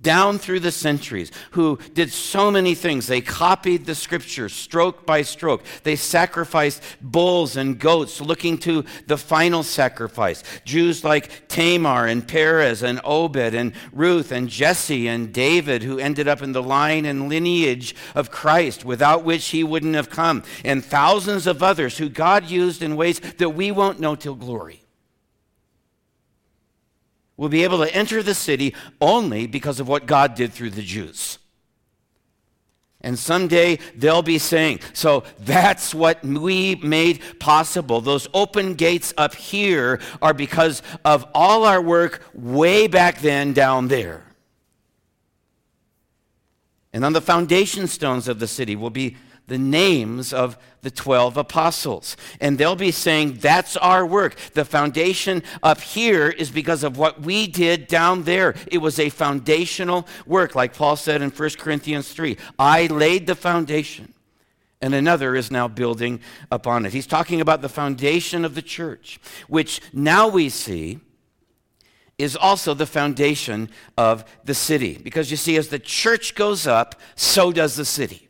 down 0.00 0.38
through 0.38 0.60
the 0.60 0.72
centuries 0.72 1.30
who 1.52 1.78
did 1.94 2.12
so 2.12 2.50
many 2.50 2.74
things. 2.74 3.06
They 3.06 3.20
copied 3.20 3.86
the 3.86 3.94
scriptures 3.94 4.52
stroke 4.52 5.06
by 5.06 5.22
stroke. 5.22 5.64
They 5.82 5.96
sacrificed 5.96 6.82
bulls 7.00 7.56
and 7.56 7.78
goats 7.78 8.20
looking 8.20 8.58
to 8.58 8.84
the 9.06 9.18
final 9.18 9.62
sacrifice. 9.62 10.42
Jews 10.64 11.04
like 11.04 11.48
Tamar 11.48 12.06
and 12.06 12.26
Perez 12.26 12.82
and 12.82 13.00
Obed 13.04 13.54
and 13.54 13.72
Ruth 13.92 14.32
and 14.32 14.48
Jesse 14.48 15.08
and 15.08 15.32
David 15.32 15.82
who 15.82 15.98
ended 15.98 16.28
up 16.28 16.42
in 16.42 16.52
the 16.52 16.62
line 16.62 17.04
and 17.04 17.28
lineage 17.28 17.94
of 18.14 18.30
Christ 18.30 18.84
without 18.84 19.24
which 19.24 19.48
he 19.48 19.64
wouldn't 19.64 19.94
have 19.94 20.10
come. 20.10 20.42
And 20.64 20.84
thousands 20.84 21.46
of 21.46 21.62
others 21.62 21.98
who 21.98 22.08
God 22.08 22.48
used 22.48 22.82
in 22.82 22.96
ways 22.96 23.20
that 23.38 23.50
we 23.50 23.70
won't 23.70 24.00
know 24.00 24.14
till 24.14 24.34
glory 24.34 24.87
will 27.38 27.48
be 27.48 27.64
able 27.64 27.78
to 27.78 27.94
enter 27.94 28.22
the 28.22 28.34
city 28.34 28.74
only 29.00 29.46
because 29.46 29.80
of 29.80 29.88
what 29.88 30.04
God 30.04 30.34
did 30.34 30.52
through 30.52 30.70
the 30.70 30.82
Jews. 30.82 31.38
And 33.00 33.16
someday 33.16 33.78
they'll 33.94 34.22
be 34.22 34.38
saying, 34.38 34.80
so 34.92 35.22
that's 35.38 35.94
what 35.94 36.22
we 36.24 36.74
made 36.74 37.22
possible. 37.38 38.00
Those 38.00 38.26
open 38.34 38.74
gates 38.74 39.14
up 39.16 39.36
here 39.36 40.00
are 40.20 40.34
because 40.34 40.82
of 41.04 41.24
all 41.32 41.64
our 41.64 41.80
work 41.80 42.24
way 42.34 42.88
back 42.88 43.20
then 43.20 43.52
down 43.52 43.86
there. 43.86 44.24
And 46.92 47.04
on 47.04 47.12
the 47.12 47.20
foundation 47.20 47.86
stones 47.86 48.26
of 48.26 48.40
the 48.40 48.48
city 48.48 48.74
will 48.74 48.90
be 48.90 49.16
the 49.48 49.58
names 49.58 50.32
of 50.32 50.56
the 50.82 50.90
12 50.90 51.36
apostles. 51.36 52.16
And 52.40 52.56
they'll 52.56 52.76
be 52.76 52.92
saying, 52.92 53.38
That's 53.40 53.76
our 53.76 54.06
work. 54.06 54.36
The 54.52 54.64
foundation 54.64 55.42
up 55.62 55.80
here 55.80 56.28
is 56.28 56.50
because 56.50 56.84
of 56.84 56.96
what 56.96 57.22
we 57.22 57.46
did 57.46 57.88
down 57.88 58.22
there. 58.22 58.54
It 58.70 58.78
was 58.78 58.98
a 59.00 59.08
foundational 59.08 60.06
work, 60.26 60.54
like 60.54 60.74
Paul 60.74 60.96
said 60.96 61.20
in 61.20 61.30
1 61.30 61.50
Corinthians 61.58 62.12
3. 62.12 62.36
I 62.58 62.86
laid 62.86 63.26
the 63.26 63.34
foundation, 63.34 64.14
and 64.80 64.94
another 64.94 65.34
is 65.34 65.50
now 65.50 65.66
building 65.66 66.20
upon 66.52 66.86
it. 66.86 66.92
He's 66.92 67.06
talking 67.06 67.40
about 67.40 67.62
the 67.62 67.68
foundation 67.68 68.44
of 68.44 68.54
the 68.54 68.62
church, 68.62 69.18
which 69.48 69.80
now 69.92 70.28
we 70.28 70.48
see 70.48 71.00
is 72.18 72.36
also 72.36 72.74
the 72.74 72.86
foundation 72.86 73.70
of 73.96 74.24
the 74.44 74.54
city. 74.54 74.98
Because 74.98 75.30
you 75.30 75.36
see, 75.36 75.56
as 75.56 75.68
the 75.68 75.78
church 75.78 76.34
goes 76.34 76.66
up, 76.66 76.96
so 77.14 77.52
does 77.52 77.76
the 77.76 77.84
city. 77.84 78.27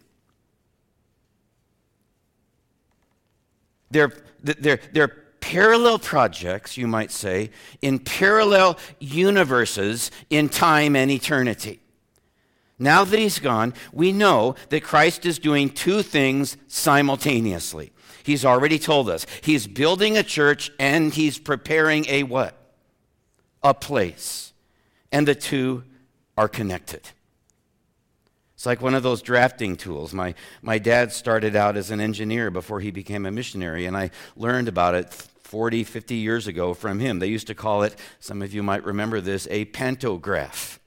They're, 3.91 4.13
they're, 4.43 4.81
they're 4.93 5.09
parallel 5.41 5.99
projects, 5.99 6.77
you 6.77 6.87
might 6.87 7.11
say, 7.11 7.51
in 7.81 7.99
parallel 7.99 8.79
universes 8.99 10.11
in 10.31 10.49
time 10.49 10.95
and 10.97 11.11
eternity. 11.11 11.81
Now 12.79 13.05
that 13.05 13.19
he's 13.19 13.39
gone, 13.39 13.75
we 13.93 14.13
know 14.13 14.55
that 14.69 14.85
Christ 14.85 15.27
is 15.27 15.39
doing 15.39 15.71
two 15.71 16.03
things 16.03 16.57
simultaneously. 16.69 17.93
He's 18.23 18.45
already 18.45 18.79
told 18.79 19.09
us. 19.09 19.27
He's 19.43 19.67
building 19.67 20.17
a 20.17 20.23
church 20.23 20.71
and 20.79 21.13
he's 21.13 21.39
preparing 21.39 22.05
a 22.09 22.23
what? 22.23 22.55
A 23.63 23.75
place. 23.75 24.53
And 25.11 25.27
the 25.27 25.35
two 25.35 25.85
are 26.37 26.49
connected. 26.49 27.11
It's 28.59 28.67
like 28.67 28.83
one 28.83 28.95
of 28.95 29.05
those 29.05 29.23
drafting 29.23 29.77
tools. 29.77 30.13
My, 30.13 30.35
my 30.63 30.79
dad 30.79 31.13
started 31.13 31.55
out 31.55 31.77
as 31.77 31.93
an 31.93 32.01
engineer 32.01 32.51
before 32.51 32.81
he 32.81 32.91
became 32.91 33.25
a 33.25 33.31
missionary, 33.31 33.87
and 33.87 33.97
I 33.97 34.11
learned 34.35 34.67
about 34.67 34.97
it 34.97 35.15
40, 35.15 35.85
50 35.85 36.17
years 36.17 36.49
ago 36.49 36.75
from 36.75 36.99
him. 36.99 37.21
They 37.21 37.29
used 37.29 37.47
to 37.47 37.55
call 37.55 37.85
it, 37.85 37.95
some 38.19 38.43
of 38.43 38.53
you 38.53 38.65
might 38.65 38.83
remember 38.83 39.21
this, 39.21 39.47
a 39.49 39.67
pantograph. 39.67 40.81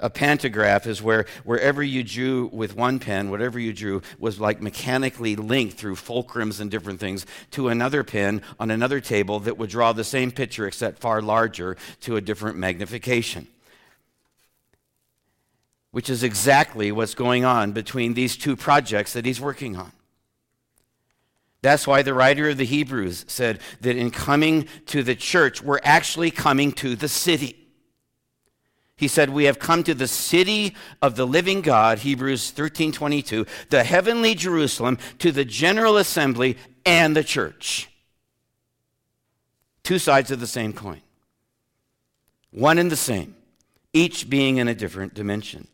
A 0.00 0.10
pantograph 0.10 0.88
is 0.88 1.00
where 1.00 1.26
wherever 1.44 1.80
you 1.80 2.02
drew 2.02 2.50
with 2.52 2.74
one 2.74 2.98
pen, 2.98 3.30
whatever 3.30 3.60
you 3.60 3.72
drew 3.72 4.02
was 4.18 4.40
like 4.40 4.60
mechanically 4.60 5.36
linked 5.36 5.78
through 5.78 5.94
fulcrums 5.94 6.58
and 6.58 6.72
different 6.72 6.98
things 6.98 7.24
to 7.52 7.68
another 7.68 8.02
pen 8.02 8.42
on 8.58 8.72
another 8.72 8.98
table 8.98 9.38
that 9.38 9.58
would 9.58 9.70
draw 9.70 9.92
the 9.92 10.02
same 10.02 10.32
picture 10.32 10.66
except 10.66 10.98
far 10.98 11.22
larger 11.22 11.76
to 12.00 12.16
a 12.16 12.20
different 12.20 12.58
magnification 12.58 13.46
which 15.96 16.10
is 16.10 16.22
exactly 16.22 16.92
what's 16.92 17.14
going 17.14 17.42
on 17.42 17.72
between 17.72 18.12
these 18.12 18.36
two 18.36 18.54
projects 18.54 19.14
that 19.14 19.24
he's 19.24 19.40
working 19.40 19.76
on. 19.76 19.90
That's 21.62 21.86
why 21.86 22.02
the 22.02 22.12
writer 22.12 22.50
of 22.50 22.58
the 22.58 22.66
Hebrews 22.66 23.24
said 23.28 23.60
that 23.80 23.96
in 23.96 24.10
coming 24.10 24.68
to 24.88 25.02
the 25.02 25.14
church, 25.14 25.62
we're 25.62 25.80
actually 25.82 26.30
coming 26.30 26.72
to 26.72 26.96
the 26.96 27.08
city. 27.08 27.56
He 28.98 29.08
said, 29.08 29.30
We 29.30 29.44
have 29.44 29.58
come 29.58 29.82
to 29.84 29.94
the 29.94 30.06
city 30.06 30.76
of 31.00 31.16
the 31.16 31.26
living 31.26 31.62
God, 31.62 32.00
Hebrews 32.00 32.50
13 32.50 32.92
22, 32.92 33.46
the 33.70 33.82
heavenly 33.82 34.34
Jerusalem, 34.34 34.98
to 35.20 35.32
the 35.32 35.46
general 35.46 35.96
assembly 35.96 36.58
and 36.84 37.16
the 37.16 37.24
church. 37.24 37.88
Two 39.82 39.98
sides 39.98 40.30
of 40.30 40.40
the 40.40 40.46
same 40.46 40.74
coin, 40.74 41.00
one 42.50 42.76
and 42.76 42.92
the 42.92 42.96
same, 42.96 43.34
each 43.94 44.28
being 44.28 44.58
in 44.58 44.68
a 44.68 44.74
different 44.74 45.14
dimension. 45.14 45.68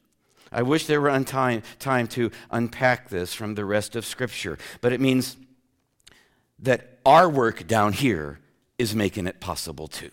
I 0.53 0.63
wish 0.63 0.87
there 0.87 1.01
were 1.01 1.19
time, 1.25 1.63
time 1.79 2.07
to 2.09 2.31
unpack 2.51 3.09
this 3.09 3.33
from 3.33 3.55
the 3.55 3.65
rest 3.65 3.97
of 3.97 4.05
Scripture, 4.05 4.59
but 4.81 4.93
it 4.93 5.01
means 5.01 5.37
that 6.59 6.99
our 7.05 7.29
work 7.29 7.67
down 7.67 7.93
here 7.93 8.39
is 8.79 8.95
making 8.95 9.27
it 9.27 9.41
possible 9.41 9.89
too. 9.89 10.11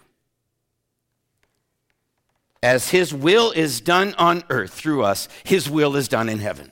As 2.61 2.89
His 2.89 3.13
will 3.13 3.51
is 3.51 3.81
done 3.81 4.15
on 4.17 4.43
earth 4.49 4.73
through 4.73 5.03
us, 5.03 5.27
His 5.43 5.69
will 5.69 5.95
is 5.95 6.07
done 6.07 6.29
in 6.29 6.39
heaven. 6.39 6.71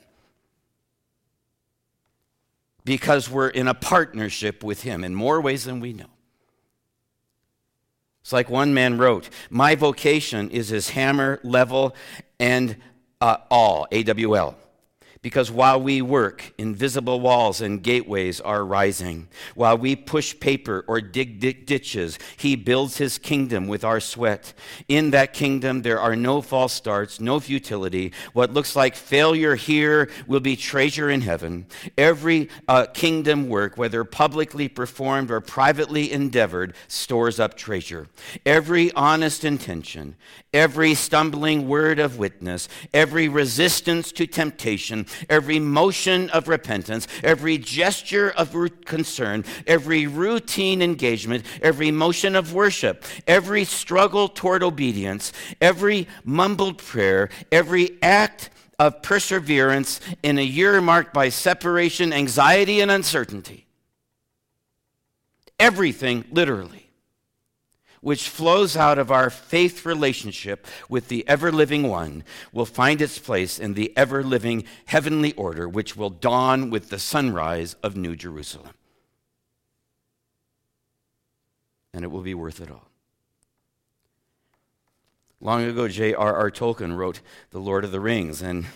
Because 2.84 3.28
we're 3.28 3.48
in 3.48 3.68
a 3.68 3.74
partnership 3.74 4.64
with 4.64 4.82
Him 4.82 5.04
in 5.04 5.14
more 5.14 5.40
ways 5.40 5.64
than 5.64 5.80
we 5.80 5.92
know. 5.92 6.06
It's 8.22 8.32
like 8.32 8.50
one 8.50 8.74
man 8.74 8.98
wrote 8.98 9.30
My 9.48 9.74
vocation 9.74 10.50
is 10.50 10.72
as 10.72 10.90
hammer, 10.90 11.40
level, 11.42 11.94
and 12.38 12.76
uh, 13.20 13.38
all, 13.50 13.86
AWL. 13.92 14.56
Because 15.20 15.50
while 15.50 15.80
we 15.80 16.00
work, 16.00 16.54
invisible 16.58 17.18
walls 17.18 17.60
and 17.60 17.82
gateways 17.82 18.40
are 18.40 18.64
rising. 18.64 19.26
While 19.56 19.76
we 19.76 19.96
push 19.96 20.38
paper 20.38 20.84
or 20.86 21.00
dig 21.00 21.40
ditches, 21.40 22.20
He 22.36 22.54
builds 22.54 22.98
His 22.98 23.18
kingdom 23.18 23.66
with 23.66 23.82
our 23.82 23.98
sweat. 23.98 24.52
In 24.86 25.10
that 25.10 25.32
kingdom, 25.32 25.82
there 25.82 26.00
are 26.00 26.14
no 26.14 26.40
false 26.40 26.72
starts, 26.72 27.18
no 27.18 27.40
futility. 27.40 28.12
What 28.32 28.52
looks 28.52 28.76
like 28.76 28.94
failure 28.94 29.56
here 29.56 30.08
will 30.28 30.40
be 30.40 30.54
treasure 30.54 31.10
in 31.10 31.22
heaven. 31.22 31.66
Every 31.96 32.48
uh, 32.68 32.86
kingdom 32.86 33.48
work, 33.48 33.76
whether 33.76 34.04
publicly 34.04 34.68
performed 34.68 35.32
or 35.32 35.40
privately 35.40 36.12
endeavored, 36.12 36.74
stores 36.86 37.40
up 37.40 37.56
treasure. 37.56 38.06
Every 38.46 38.92
honest 38.92 39.44
intention, 39.44 40.14
every 40.52 40.94
stumbling 40.94 41.68
word 41.68 41.98
of 41.98 42.18
witness, 42.18 42.68
every 42.94 43.28
resistance 43.28 44.12
to 44.12 44.26
temptation, 44.26 45.06
every 45.28 45.58
motion 45.58 46.30
of 46.30 46.48
repentance, 46.48 47.06
every 47.22 47.58
gesture 47.58 48.30
of 48.30 48.56
concern, 48.84 49.44
every 49.66 50.06
routine 50.06 50.80
engagement, 50.80 51.44
every 51.62 51.90
motion 51.90 52.34
of 52.34 52.54
worship, 52.54 53.04
every 53.26 53.64
struggle 53.64 54.28
toward 54.28 54.62
obedience, 54.62 55.32
every 55.60 56.08
mumbled 56.24 56.78
prayer, 56.78 57.28
every 57.52 57.98
act 58.02 58.50
of 58.78 59.02
perseverance 59.02 60.00
in 60.22 60.38
a 60.38 60.42
year 60.42 60.80
marked 60.80 61.12
by 61.12 61.28
separation, 61.28 62.12
anxiety, 62.12 62.80
and 62.80 62.90
uncertainty. 62.90 63.66
Everything, 65.58 66.24
literally 66.30 66.87
which 68.00 68.28
flows 68.28 68.76
out 68.76 68.98
of 68.98 69.10
our 69.10 69.30
faith 69.30 69.84
relationship 69.84 70.66
with 70.88 71.08
the 71.08 71.26
ever 71.28 71.50
living 71.50 71.88
one, 71.88 72.24
will 72.52 72.66
find 72.66 73.00
its 73.00 73.18
place 73.18 73.58
in 73.58 73.74
the 73.74 73.92
ever 73.96 74.22
living 74.22 74.64
heavenly 74.86 75.32
order, 75.34 75.68
which 75.68 75.96
will 75.96 76.10
dawn 76.10 76.70
with 76.70 76.90
the 76.90 76.98
sunrise 76.98 77.74
of 77.82 77.96
New 77.96 78.16
Jerusalem. 78.16 78.74
And 81.92 82.04
it 82.04 82.08
will 82.08 82.22
be 82.22 82.34
worth 82.34 82.60
it 82.60 82.70
all. 82.70 82.88
Long 85.40 85.62
ago, 85.62 85.86
J.R.R. 85.86 86.50
Tolkien 86.50 86.96
wrote 86.96 87.20
The 87.50 87.60
Lord 87.60 87.84
of 87.84 87.92
the 87.92 88.00
Rings, 88.00 88.42
and 88.42 88.66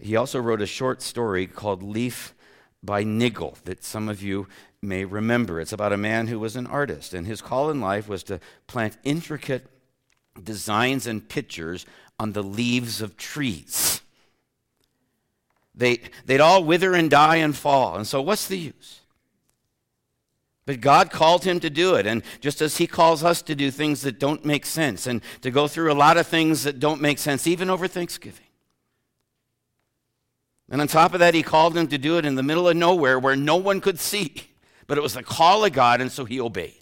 he 0.00 0.16
also 0.16 0.40
wrote 0.40 0.60
a 0.60 0.66
short 0.66 1.00
story 1.00 1.46
called 1.46 1.80
Leaf 1.80 2.34
by 2.82 3.04
Niggle 3.04 3.56
that 3.64 3.84
some 3.84 4.08
of 4.08 4.22
you 4.22 4.48
may 4.80 5.04
remember. 5.04 5.60
It's 5.60 5.72
about 5.72 5.92
a 5.92 5.96
man 5.96 6.28
who 6.28 6.38
was 6.38 6.56
an 6.56 6.66
artist, 6.66 7.14
and 7.14 7.26
his 7.26 7.40
call 7.40 7.70
in 7.70 7.80
life 7.80 8.08
was 8.08 8.22
to 8.24 8.40
plant 8.66 8.96
intricate 9.04 9.66
designs 10.42 11.06
and 11.06 11.28
pictures 11.28 11.84
on 12.18 12.32
the 12.32 12.42
leaves 12.42 13.00
of 13.00 13.16
trees. 13.16 14.02
They, 15.74 16.00
they'd 16.26 16.40
all 16.40 16.64
wither 16.64 16.94
and 16.94 17.10
die 17.10 17.36
and 17.36 17.56
fall, 17.56 17.96
and 17.96 18.06
so 18.06 18.20
what's 18.20 18.48
the 18.48 18.58
use? 18.58 19.00
But 20.66 20.80
God 20.80 21.10
called 21.10 21.44
him 21.44 21.60
to 21.60 21.70
do 21.70 21.94
it, 21.94 22.06
and 22.06 22.22
just 22.40 22.60
as 22.60 22.76
He 22.76 22.86
calls 22.86 23.24
us 23.24 23.40
to 23.42 23.54
do 23.54 23.70
things 23.70 24.02
that 24.02 24.18
don't 24.18 24.44
make 24.44 24.66
sense 24.66 25.06
and 25.06 25.22
to 25.40 25.50
go 25.50 25.66
through 25.66 25.90
a 25.90 25.94
lot 25.94 26.18
of 26.18 26.26
things 26.26 26.64
that 26.64 26.78
don't 26.78 27.00
make 27.00 27.18
sense, 27.18 27.46
even 27.46 27.70
over 27.70 27.88
Thanksgiving. 27.88 28.44
And 30.68 30.82
on 30.82 30.88
top 30.88 31.14
of 31.14 31.20
that, 31.20 31.32
He 31.32 31.42
called 31.42 31.76
him 31.76 31.86
to 31.88 31.96
do 31.96 32.18
it 32.18 32.26
in 32.26 32.34
the 32.34 32.42
middle 32.42 32.68
of 32.68 32.76
nowhere 32.76 33.18
where 33.18 33.34
no 33.34 33.56
one 33.56 33.80
could 33.80 33.98
see 33.98 34.47
but 34.88 34.98
it 34.98 35.02
was 35.02 35.14
the 35.14 35.22
call 35.22 35.64
of 35.64 35.72
God, 35.72 36.00
and 36.00 36.10
so 36.10 36.24
he 36.24 36.40
obeyed. 36.40 36.74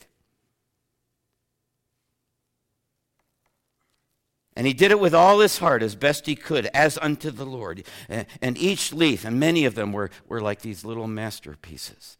And 4.56 4.66
he 4.66 4.72
did 4.72 4.90
it 4.90 4.98
with 4.98 5.14
all 5.14 5.40
his 5.40 5.58
heart 5.58 5.82
as 5.82 5.94
best 5.94 6.24
he 6.24 6.34
could, 6.34 6.64
as 6.72 6.96
unto 6.96 7.30
the 7.30 7.44
Lord. 7.44 7.84
And 8.08 8.56
each 8.56 8.90
leaf, 8.94 9.26
and 9.26 9.38
many 9.38 9.66
of 9.66 9.74
them 9.74 9.92
were, 9.92 10.08
were 10.26 10.40
like 10.40 10.62
these 10.62 10.82
little 10.82 11.06
masterpieces. 11.06 12.16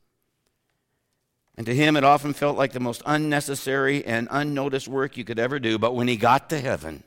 And 1.56 1.64
to 1.64 1.74
him, 1.74 1.96
it 1.96 2.04
often 2.04 2.34
felt 2.34 2.58
like 2.58 2.72
the 2.72 2.80
most 2.80 3.00
unnecessary 3.06 4.04
and 4.04 4.28
unnoticed 4.30 4.88
work 4.88 5.16
you 5.16 5.24
could 5.24 5.38
ever 5.38 5.58
do. 5.58 5.78
But 5.78 5.94
when 5.94 6.08
he 6.08 6.18
got 6.18 6.50
to 6.50 6.60
heaven, 6.60 7.04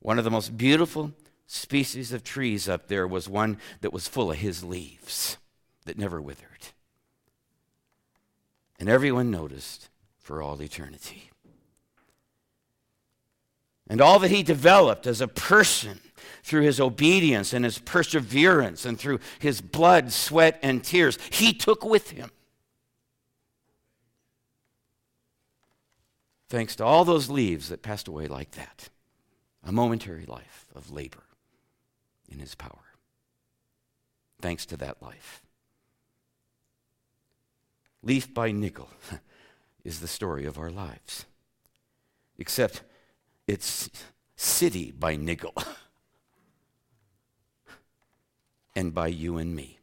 one 0.00 0.18
of 0.18 0.24
the 0.24 0.30
most 0.30 0.56
beautiful 0.56 1.12
species 1.46 2.12
of 2.12 2.24
trees 2.24 2.70
up 2.70 2.88
there 2.88 3.06
was 3.06 3.28
one 3.28 3.58
that 3.82 3.92
was 3.92 4.08
full 4.08 4.30
of 4.30 4.38
his 4.38 4.64
leaves 4.64 5.36
that 5.84 5.98
never 5.98 6.22
withered. 6.22 6.68
And 8.78 8.88
everyone 8.88 9.30
noticed 9.30 9.88
for 10.18 10.42
all 10.42 10.60
eternity. 10.60 11.30
And 13.88 14.00
all 14.00 14.18
that 14.18 14.30
he 14.30 14.42
developed 14.42 15.06
as 15.06 15.20
a 15.20 15.28
person 15.28 16.00
through 16.42 16.62
his 16.62 16.80
obedience 16.80 17.52
and 17.52 17.64
his 17.64 17.78
perseverance 17.78 18.84
and 18.84 18.98
through 18.98 19.20
his 19.38 19.60
blood, 19.60 20.12
sweat, 20.12 20.58
and 20.62 20.82
tears, 20.82 21.18
he 21.30 21.52
took 21.52 21.84
with 21.84 22.10
him. 22.10 22.30
Thanks 26.48 26.76
to 26.76 26.84
all 26.84 27.04
those 27.04 27.28
leaves 27.30 27.68
that 27.68 27.82
passed 27.82 28.08
away 28.08 28.28
like 28.28 28.52
that, 28.52 28.88
a 29.64 29.72
momentary 29.72 30.26
life 30.26 30.66
of 30.74 30.92
labor 30.92 31.24
in 32.28 32.38
his 32.38 32.54
power. 32.54 32.84
Thanks 34.40 34.66
to 34.66 34.76
that 34.76 35.02
life. 35.02 35.42
Leaf 38.06 38.32
by 38.32 38.52
Niggle, 38.52 38.88
is 39.84 39.98
the 39.98 40.06
story 40.06 40.44
of 40.44 40.58
our 40.58 40.70
lives. 40.70 41.26
Except 42.38 42.82
it's 43.48 43.90
city 44.36 44.92
by 44.92 45.16
nickel 45.16 45.54
and 48.76 48.94
by 48.94 49.08
you 49.08 49.38
and 49.38 49.56
me. 49.56 49.78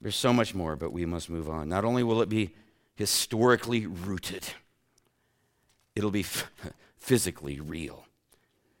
There's 0.00 0.16
so 0.16 0.32
much 0.32 0.52
more, 0.52 0.74
but 0.74 0.92
we 0.92 1.06
must 1.06 1.30
move 1.30 1.48
on. 1.48 1.68
Not 1.68 1.84
only 1.84 2.02
will 2.02 2.22
it 2.22 2.28
be 2.28 2.50
historically 2.96 3.86
rooted, 3.86 4.44
it'll 5.94 6.10
be 6.10 6.20
f- 6.20 6.50
physically 6.98 7.60
real 7.60 8.06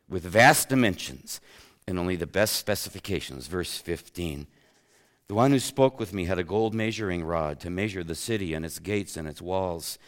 with 0.08 0.24
vast 0.24 0.68
dimensions 0.68 1.40
and 1.86 1.96
only 1.96 2.16
the 2.16 2.26
best 2.26 2.56
specifications. 2.56 3.46
Verse 3.46 3.78
15 3.78 4.48
the 5.32 5.36
one 5.36 5.50
who 5.50 5.58
spoke 5.58 5.98
with 5.98 6.12
me 6.12 6.26
had 6.26 6.38
a 6.38 6.44
gold 6.44 6.74
measuring 6.74 7.24
rod 7.24 7.58
to 7.58 7.70
measure 7.70 8.04
the 8.04 8.14
city 8.14 8.52
and 8.52 8.66
its 8.66 8.78
gates 8.78 9.16
and 9.16 9.26
its 9.26 9.40
walls. 9.40 9.98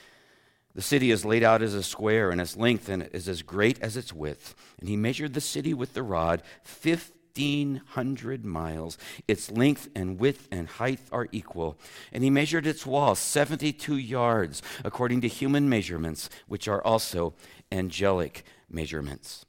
The 0.75 0.83
city 0.83 1.11
is 1.11 1.25
laid 1.25 1.43
out 1.43 1.63
as 1.63 1.73
a 1.73 1.83
square, 1.83 2.31
and 2.31 2.43
its 2.43 2.59
length 2.59 2.91
is 2.91 3.27
as 3.27 3.41
great 3.41 3.81
as 3.81 3.97
its 3.97 4.13
width. 4.13 4.55
And 4.79 4.87
he 4.87 4.99
measured 4.99 5.33
the 5.33 5.41
city 5.41 5.73
with 5.73 5.95
the 5.95 6.03
rod, 6.03 6.43
1,500 6.79 8.45
miles. 8.45 8.99
Its 9.27 9.51
length 9.51 9.89
and 9.97 10.21
width 10.21 10.47
and 10.53 10.69
height 10.69 11.01
are 11.11 11.29
equal. 11.33 11.79
And 12.13 12.23
he 12.23 12.29
measured 12.29 12.67
its 12.67 12.85
walls, 12.85 13.19
72 13.19 13.97
yards, 13.97 14.61
according 14.85 15.23
to 15.23 15.29
human 15.29 15.71
measurements, 15.71 16.29
which 16.49 16.69
are 16.69 16.85
also 16.85 17.33
angelic 17.73 18.45
measurements. 18.69 19.47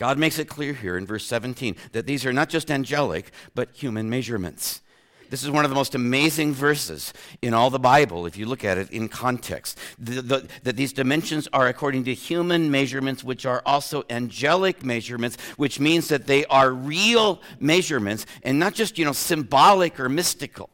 God 0.00 0.16
makes 0.16 0.38
it 0.38 0.48
clear 0.48 0.72
here 0.72 0.96
in 0.96 1.04
verse 1.04 1.26
17 1.26 1.76
that 1.92 2.06
these 2.06 2.24
are 2.24 2.32
not 2.32 2.48
just 2.48 2.70
angelic, 2.70 3.32
but 3.54 3.68
human 3.74 4.08
measurements. 4.08 4.80
This 5.28 5.42
is 5.42 5.50
one 5.50 5.66
of 5.66 5.70
the 5.70 5.74
most 5.74 5.94
amazing 5.94 6.54
verses 6.54 7.12
in 7.42 7.52
all 7.52 7.68
the 7.68 7.78
Bible, 7.78 8.24
if 8.24 8.38
you 8.38 8.46
look 8.46 8.64
at 8.64 8.78
it 8.78 8.90
in 8.92 9.10
context. 9.10 9.76
The, 9.98 10.22
the, 10.22 10.48
that 10.62 10.76
these 10.76 10.94
dimensions 10.94 11.48
are 11.52 11.68
according 11.68 12.04
to 12.04 12.14
human 12.14 12.70
measurements, 12.70 13.22
which 13.22 13.44
are 13.44 13.62
also 13.66 14.04
angelic 14.08 14.82
measurements, 14.82 15.36
which 15.58 15.78
means 15.78 16.08
that 16.08 16.26
they 16.26 16.46
are 16.46 16.72
real 16.72 17.42
measurements 17.58 18.24
and 18.42 18.58
not 18.58 18.72
just, 18.72 18.96
you 18.96 19.04
know, 19.04 19.12
symbolic 19.12 20.00
or 20.00 20.08
mystical. 20.08 20.70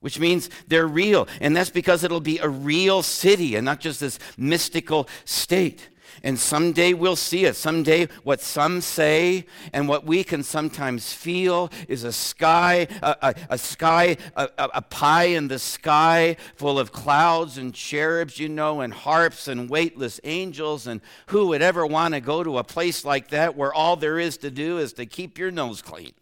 Which 0.00 0.18
means 0.18 0.50
they're 0.66 0.88
real. 0.88 1.28
And 1.40 1.56
that's 1.56 1.70
because 1.70 2.02
it'll 2.02 2.18
be 2.18 2.40
a 2.40 2.48
real 2.48 3.04
city 3.04 3.54
and 3.54 3.64
not 3.64 3.78
just 3.78 4.00
this 4.00 4.18
mystical 4.36 5.08
state. 5.24 5.90
And 6.24 6.38
someday 6.38 6.94
we'll 6.94 7.16
see 7.16 7.44
it. 7.44 7.54
Someday, 7.54 8.08
what 8.22 8.40
some 8.40 8.80
say 8.80 9.44
and 9.74 9.86
what 9.86 10.06
we 10.06 10.24
can 10.24 10.42
sometimes 10.42 11.12
feel 11.12 11.70
is 11.86 12.02
a 12.02 12.12
sky, 12.12 12.88
a, 13.02 13.16
a, 13.20 13.34
a 13.50 13.58
sky, 13.58 14.16
a, 14.34 14.48
a 14.56 14.80
pie 14.80 15.24
in 15.24 15.48
the 15.48 15.58
sky 15.58 16.38
full 16.56 16.78
of 16.78 16.92
clouds 16.92 17.58
and 17.58 17.74
cherubs, 17.74 18.38
you 18.38 18.48
know, 18.48 18.80
and 18.80 18.94
harps 18.94 19.48
and 19.48 19.68
weightless 19.68 20.18
angels. 20.24 20.86
And 20.86 21.02
who 21.26 21.48
would 21.48 21.60
ever 21.60 21.86
want 21.86 22.14
to 22.14 22.22
go 22.22 22.42
to 22.42 22.56
a 22.56 22.64
place 22.64 23.04
like 23.04 23.28
that 23.28 23.54
where 23.54 23.74
all 23.74 23.96
there 23.96 24.18
is 24.18 24.38
to 24.38 24.50
do 24.50 24.78
is 24.78 24.94
to 24.94 25.04
keep 25.04 25.36
your 25.36 25.50
nose 25.50 25.82
clean? 25.82 26.14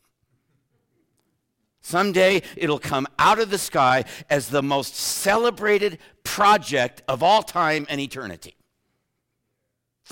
Someday 1.80 2.42
it'll 2.56 2.80
come 2.80 3.06
out 3.20 3.38
of 3.38 3.50
the 3.50 3.58
sky 3.58 4.04
as 4.28 4.48
the 4.48 4.64
most 4.64 4.96
celebrated 4.96 5.98
project 6.24 7.04
of 7.06 7.22
all 7.22 7.44
time 7.44 7.86
and 7.88 8.00
eternity 8.00 8.56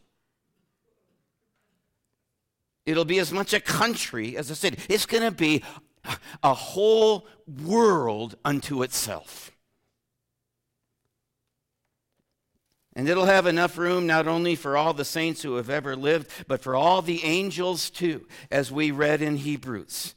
It'll 2.87 3.05
be 3.05 3.18
as 3.18 3.33
much 3.33 3.53
a 3.55 3.61
country 3.61 4.37
as 4.37 4.51
a 4.51 4.57
city. 4.57 4.79
It's 4.88 5.07
going 5.07 5.23
to 5.23 5.31
be 5.31 5.62
a 6.42 6.53
whole 6.53 7.27
world 7.47 8.37
unto 8.44 8.83
itself. 8.83 9.53
And 12.96 13.09
it'll 13.09 13.24
have 13.24 13.46
enough 13.46 13.76
room 13.76 14.07
not 14.07 14.28
only 14.28 14.54
for 14.54 14.76
all 14.76 14.94
the 14.94 15.04
saints 15.04 15.42
who 15.42 15.57
have 15.57 15.68
ever 15.68 15.96
lived, 15.96 16.30
but 16.46 16.62
for 16.62 16.76
all 16.76 17.02
the 17.02 17.24
angels 17.24 17.90
too, 17.90 18.26
as 18.50 18.70
we 18.70 18.90
read 18.92 19.20
in 19.20 19.37
Hebrews. 19.37 20.14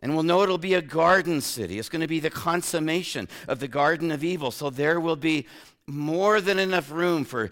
And 0.00 0.14
we'll 0.14 0.22
know 0.22 0.42
it'll 0.42 0.58
be 0.58 0.74
a 0.74 0.82
garden 0.82 1.40
city. 1.40 1.78
It's 1.78 1.88
going 1.88 2.02
to 2.02 2.06
be 2.06 2.20
the 2.20 2.30
consummation 2.30 3.28
of 3.46 3.58
the 3.58 3.68
Garden 3.68 4.10
of 4.10 4.24
Eden. 4.24 4.50
So 4.52 4.70
there 4.70 5.00
will 5.00 5.16
be 5.16 5.46
more 5.88 6.40
than 6.40 6.58
enough 6.58 6.90
room 6.90 7.24
for 7.24 7.50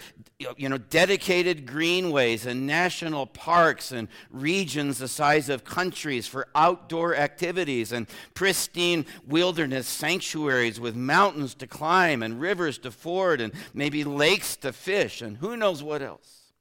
you 0.56 0.68
know 0.68 0.76
dedicated 0.78 1.66
greenways 1.66 2.44
and 2.44 2.66
national 2.66 3.26
parks 3.26 3.90
and 3.90 4.08
regions 4.30 4.98
the 4.98 5.08
size 5.08 5.48
of 5.48 5.64
countries 5.64 6.26
for 6.26 6.46
outdoor 6.54 7.16
activities 7.16 7.92
and 7.92 8.06
pristine 8.34 9.06
wilderness 9.26 9.88
sanctuaries 9.88 10.78
with 10.78 10.94
mountains 10.94 11.54
to 11.54 11.66
climb 11.66 12.22
and 12.22 12.40
rivers 12.40 12.76
to 12.76 12.90
ford 12.90 13.40
and 13.40 13.52
maybe 13.72 14.04
lakes 14.04 14.56
to 14.56 14.72
fish 14.72 15.22
and 15.22 15.38
who 15.38 15.56
knows 15.56 15.82
what 15.82 16.02
else 16.02 16.52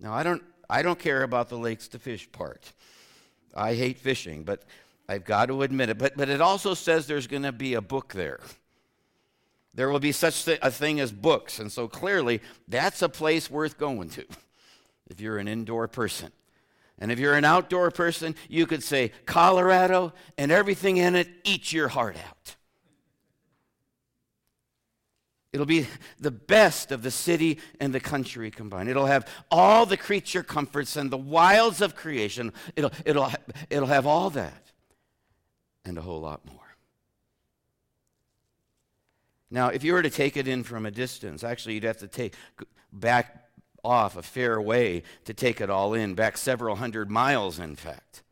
now 0.00 0.12
i 0.12 0.24
don't 0.24 0.42
i 0.68 0.82
don't 0.82 0.98
care 0.98 1.22
about 1.22 1.48
the 1.48 1.56
lakes 1.58 1.86
to 1.86 1.98
fish 1.98 2.30
part 2.32 2.72
I 3.54 3.74
hate 3.74 3.98
fishing, 3.98 4.44
but 4.44 4.62
I've 5.08 5.24
got 5.24 5.46
to 5.46 5.62
admit 5.62 5.90
it. 5.90 5.98
But, 5.98 6.16
but 6.16 6.28
it 6.28 6.40
also 6.40 6.74
says 6.74 7.06
there's 7.06 7.26
going 7.26 7.42
to 7.42 7.52
be 7.52 7.74
a 7.74 7.80
book 7.80 8.12
there. 8.12 8.40
There 9.74 9.88
will 9.88 10.00
be 10.00 10.12
such 10.12 10.46
a 10.46 10.70
thing 10.70 11.00
as 11.00 11.12
books. 11.12 11.58
And 11.58 11.72
so 11.72 11.88
clearly, 11.88 12.40
that's 12.68 13.02
a 13.02 13.08
place 13.08 13.50
worth 13.50 13.78
going 13.78 14.10
to 14.10 14.24
if 15.10 15.20
you're 15.20 15.38
an 15.38 15.48
indoor 15.48 15.88
person. 15.88 16.30
And 16.98 17.10
if 17.10 17.18
you're 17.18 17.34
an 17.34 17.44
outdoor 17.44 17.90
person, 17.90 18.36
you 18.48 18.66
could 18.66 18.82
say 18.82 19.12
Colorado 19.26 20.12
and 20.38 20.52
everything 20.52 20.98
in 20.98 21.16
it 21.16 21.28
eats 21.44 21.72
your 21.72 21.88
heart 21.88 22.16
out. 22.16 22.56
It'll 25.52 25.66
be 25.66 25.86
the 26.18 26.30
best 26.30 26.92
of 26.92 27.02
the 27.02 27.10
city 27.10 27.58
and 27.78 27.94
the 27.94 28.00
country 28.00 28.50
combined. 28.50 28.88
It'll 28.88 29.06
have 29.06 29.28
all 29.50 29.84
the 29.84 29.98
creature 29.98 30.42
comforts 30.42 30.96
and 30.96 31.10
the 31.10 31.18
wilds 31.18 31.82
of 31.82 31.94
creation. 31.94 32.52
It'll, 32.74 32.92
it'll, 33.04 33.30
it'll 33.68 33.88
have 33.88 34.06
all 34.06 34.30
that 34.30 34.72
and 35.84 35.98
a 35.98 36.00
whole 36.02 36.20
lot 36.20 36.40
more. 36.46 36.61
Now, 39.52 39.68
if 39.68 39.84
you 39.84 39.92
were 39.92 40.02
to 40.02 40.10
take 40.10 40.38
it 40.38 40.48
in 40.48 40.64
from 40.64 40.86
a 40.86 40.90
distance, 40.90 41.44
actually, 41.44 41.74
you'd 41.74 41.84
have 41.84 41.98
to 41.98 42.08
take 42.08 42.34
back 42.90 43.50
off 43.84 44.16
a 44.16 44.22
fair 44.22 44.60
way 44.60 45.02
to 45.26 45.34
take 45.34 45.60
it 45.60 45.68
all 45.68 45.92
in, 45.92 46.14
back 46.14 46.38
several 46.38 46.76
hundred 46.76 47.10
miles, 47.10 47.58
in 47.58 47.76
fact. 47.76 48.22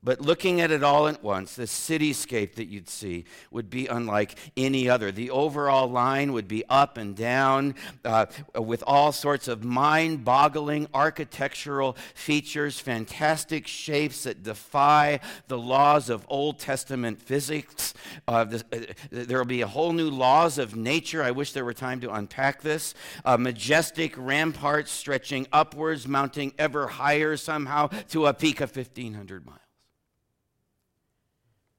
But 0.00 0.20
looking 0.20 0.60
at 0.60 0.70
it 0.70 0.84
all 0.84 1.08
at 1.08 1.24
once, 1.24 1.56
the 1.56 1.64
cityscape 1.64 2.54
that 2.54 2.68
you'd 2.68 2.88
see 2.88 3.24
would 3.50 3.68
be 3.68 3.88
unlike 3.88 4.36
any 4.56 4.88
other. 4.88 5.10
The 5.10 5.30
overall 5.30 5.88
line 5.90 6.32
would 6.32 6.46
be 6.46 6.64
up 6.68 6.98
and 6.98 7.16
down 7.16 7.74
uh, 8.04 8.26
with 8.54 8.84
all 8.86 9.10
sorts 9.10 9.48
of 9.48 9.64
mind 9.64 10.24
boggling 10.24 10.86
architectural 10.94 11.96
features, 12.14 12.78
fantastic 12.78 13.66
shapes 13.66 14.22
that 14.22 14.44
defy 14.44 15.18
the 15.48 15.58
laws 15.58 16.10
of 16.10 16.24
Old 16.28 16.60
Testament 16.60 17.20
physics. 17.20 17.92
Uh, 18.28 18.46
uh, 18.72 18.78
there 19.10 19.38
will 19.38 19.46
be 19.46 19.62
a 19.62 19.66
whole 19.66 19.92
new 19.92 20.10
laws 20.10 20.58
of 20.58 20.76
nature. 20.76 21.24
I 21.24 21.32
wish 21.32 21.52
there 21.52 21.64
were 21.64 21.74
time 21.74 22.00
to 22.02 22.14
unpack 22.14 22.62
this. 22.62 22.94
Uh, 23.24 23.36
majestic 23.36 24.14
ramparts 24.16 24.92
stretching 24.92 25.48
upwards, 25.52 26.06
mounting 26.06 26.52
ever 26.56 26.86
higher 26.86 27.36
somehow 27.36 27.88
to 28.10 28.26
a 28.26 28.32
peak 28.32 28.60
of 28.60 28.74
1,500 28.74 29.44
miles. 29.44 29.67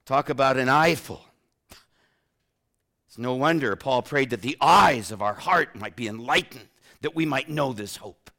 Talk 0.10 0.30
about 0.30 0.58
an 0.58 0.70
eyeful. 0.70 1.24
It's 3.06 3.20
no 3.20 3.36
wonder 3.36 3.76
Paul 3.76 4.02
prayed 4.02 4.32
that 4.32 4.42
the 4.42 4.58
eyes 4.60 5.12
of 5.12 5.22
our 5.22 5.36
heart 5.36 5.76
might 5.76 5.96
be 5.96 6.08
enlightened, 6.08 6.68
that 7.02 7.14
we 7.14 7.28
might 7.28 7.48
know 7.48 7.74
this 7.74 7.98
hope. 7.98 8.32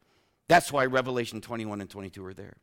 That's 0.49 0.73
why 0.73 0.87
Revelation 0.87 1.41
21 1.41 1.81
and 1.81 1.89
22 1.89 2.27
are 2.27 2.35
there. 2.35 2.57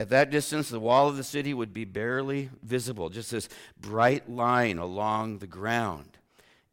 At 0.00 0.08
that 0.08 0.30
distance, 0.30 0.68
the 0.70 0.80
wall 0.80 1.08
of 1.08 1.16
the 1.16 1.22
city 1.22 1.54
would 1.54 1.72
be 1.72 1.84
barely 1.84 2.50
visible, 2.60 3.10
just 3.10 3.30
this 3.30 3.48
bright 3.80 4.28
line 4.28 4.78
along 4.78 5.38
the 5.38 5.46
ground, 5.46 6.18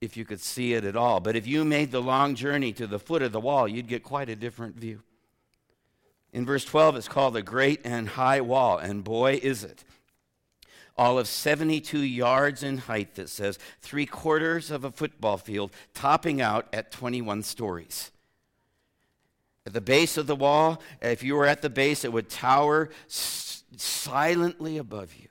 if 0.02 0.18
you 0.18 0.26
could 0.26 0.42
see 0.42 0.74
it 0.74 0.86
at 0.86 0.96
all. 0.96 1.20
But 1.20 1.36
if 1.36 1.46
you 1.46 1.64
made 1.64 1.92
the 1.92 2.02
long 2.02 2.34
journey 2.34 2.74
to 2.74 2.88
the 2.88 2.98
foot 2.98 3.22
of 3.22 3.32
the 3.32 3.40
wall, 3.40 3.68
you'd 3.68 3.88
get 3.88 4.02
quite 4.02 4.30
a 4.30 4.36
different 4.36 4.76
view. 4.76 5.04
In 6.36 6.46
verse 6.46 6.66
12, 6.66 6.98
it's 6.98 7.08
called 7.08 7.34
the 7.34 7.42
great 7.42 7.80
and 7.86 8.10
high 8.10 8.42
wall, 8.42 8.78
and 8.78 9.06
boy, 9.06 9.40
is 9.42 9.64
it. 9.64 9.86
All 10.98 11.18
of 11.18 11.30
72 11.30 11.98
yards 11.98 12.62
in 12.62 12.80
height, 12.80 13.16
that 13.16 13.30
says, 13.30 13.58
three 13.80 14.06
quarters 14.06 14.70
of 14.70 14.84
a 14.84 14.92
football 14.92 15.38
field, 15.38 15.72
topping 15.94 16.42
out 16.42 16.68
at 16.74 16.92
21 16.92 17.42
stories. 17.44 18.12
At 19.66 19.72
the 19.72 19.80
base 19.80 20.18
of 20.18 20.28
the 20.28 20.36
wall, 20.36 20.82
if 21.02 21.24
you 21.24 21.36
were 21.36 21.46
at 21.46 21.62
the 21.62 21.70
base, 21.70 22.04
it 22.04 22.12
would 22.12 22.30
tower 22.30 22.90
s- 23.08 23.64
silently 23.78 24.78
above 24.78 25.16
you. 25.16 25.30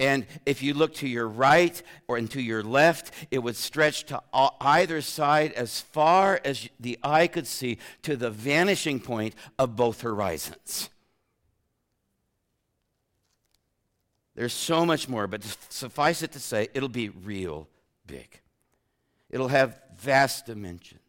And 0.00 0.26
if 0.46 0.62
you 0.62 0.74
look 0.74 0.94
to 0.94 1.08
your 1.08 1.26
right 1.26 1.82
or 2.06 2.20
to 2.20 2.40
your 2.40 2.62
left, 2.62 3.12
it 3.30 3.40
would 3.40 3.56
stretch 3.56 4.04
to 4.06 4.22
either 4.32 5.00
side 5.00 5.52
as 5.54 5.80
far 5.80 6.40
as 6.44 6.68
the 6.78 6.98
eye 7.02 7.26
could 7.26 7.48
see 7.48 7.78
to 8.02 8.16
the 8.16 8.30
vanishing 8.30 9.00
point 9.00 9.34
of 9.58 9.74
both 9.74 10.02
horizons. 10.02 10.88
There's 14.36 14.52
so 14.52 14.86
much 14.86 15.08
more, 15.08 15.26
but 15.26 15.42
suffice 15.68 16.22
it 16.22 16.30
to 16.32 16.38
say, 16.38 16.68
it'll 16.72 16.88
be 16.88 17.08
real 17.08 17.66
big. 18.06 18.40
It'll 19.30 19.48
have 19.48 19.80
vast 19.98 20.46
dimensions. 20.46 21.00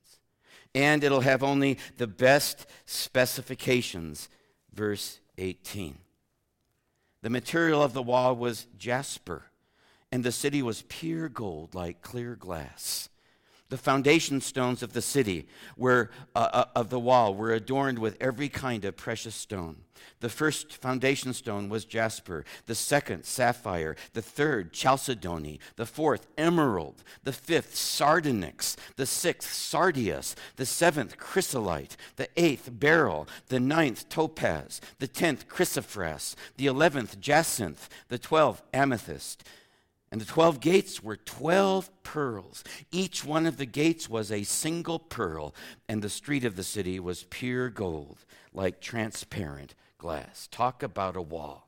And 0.73 1.04
it'll 1.04 1.21
have 1.21 1.43
only 1.43 1.78
the 1.97 2.08
best 2.08 2.65
specifications. 2.86 4.30
Verse 4.73 5.19
18. 5.38 5.97
The 7.21 7.29
material 7.29 7.84
of 7.84 7.93
the 7.93 8.01
wall 8.01 8.36
was 8.36 8.67
jasper, 8.77 9.45
and 10.12 10.23
the 10.23 10.32
city 10.32 10.62
was 10.62 10.84
pure 10.88 11.29
gold 11.29 11.75
like 11.75 12.01
clear 12.01 12.36
glass. 12.36 13.10
The 13.69 13.77
foundation 13.77 14.41
stones 14.41 14.82
of 14.82 14.93
the 14.93 15.01
city 15.01 15.47
were, 15.77 16.10
uh, 16.36 16.49
uh, 16.51 16.65
of 16.75 16.89
the 16.89 16.99
wall 16.99 17.36
were 17.36 17.53
adorned 17.53 17.99
with 17.99 18.17
every 18.19 18.49
kind 18.49 18.84
of 18.84 18.97
precious 18.97 19.36
stone. 19.36 19.77
The 20.21 20.29
first 20.29 20.73
foundation 20.73 21.34
stone 21.34 21.69
was 21.69 21.86
jasper, 21.86 22.45
the 22.65 22.73
second, 22.73 23.25
sapphire, 23.25 23.95
the 24.13 24.23
third, 24.23 24.73
chalcedony, 24.73 25.60
the 25.75 25.86
fourth, 25.86 26.25
emerald, 26.36 27.03
the 27.23 27.32
fifth, 27.32 27.75
sardonyx, 27.75 28.75
the 28.95 29.05
sixth, 29.05 29.53
sardius, 29.53 30.36
the 30.55 30.65
seventh, 30.65 31.17
chrysolite, 31.17 31.95
the 32.15 32.27
eighth, 32.38 32.69
beryl, 32.73 33.27
the 33.49 33.60
ninth, 33.60 34.10
topaz, 34.10 34.82
the 34.97 35.08
tenth, 35.08 35.47
chrysoprase, 35.47 36.36
the 36.58 36.65
eleventh, 36.65 37.19
jacinth, 37.19 37.88
the 38.08 38.17
twelfth, 38.17 38.63
amethyst 38.73 39.43
and 40.12 40.19
the 40.19 40.26
12 40.26 40.60
gates 40.60 41.04
were 41.04 41.17
12 41.17 41.89
pearls. 42.04 42.63
Each 42.91 43.24
one 43.24 43.45
of 43.45 43.58
the 43.58 43.65
gates 43.65 44.10
was 44.10 44.32
a 44.32 44.43
single 44.43 45.00
pearl, 45.00 45.54
and 45.88 46.02
the 46.02 46.10
street 46.10 46.45
of 46.45 46.56
the 46.56 46.63
city 46.63 47.00
was 47.00 47.26
pure 47.30 47.69
gold, 47.69 48.26
like 48.54 48.82
transparent 48.82 49.76
glass. 49.98 50.48
Talk 50.52 50.82
about 50.82 51.15
a 51.15 51.22
wall. 51.22 51.67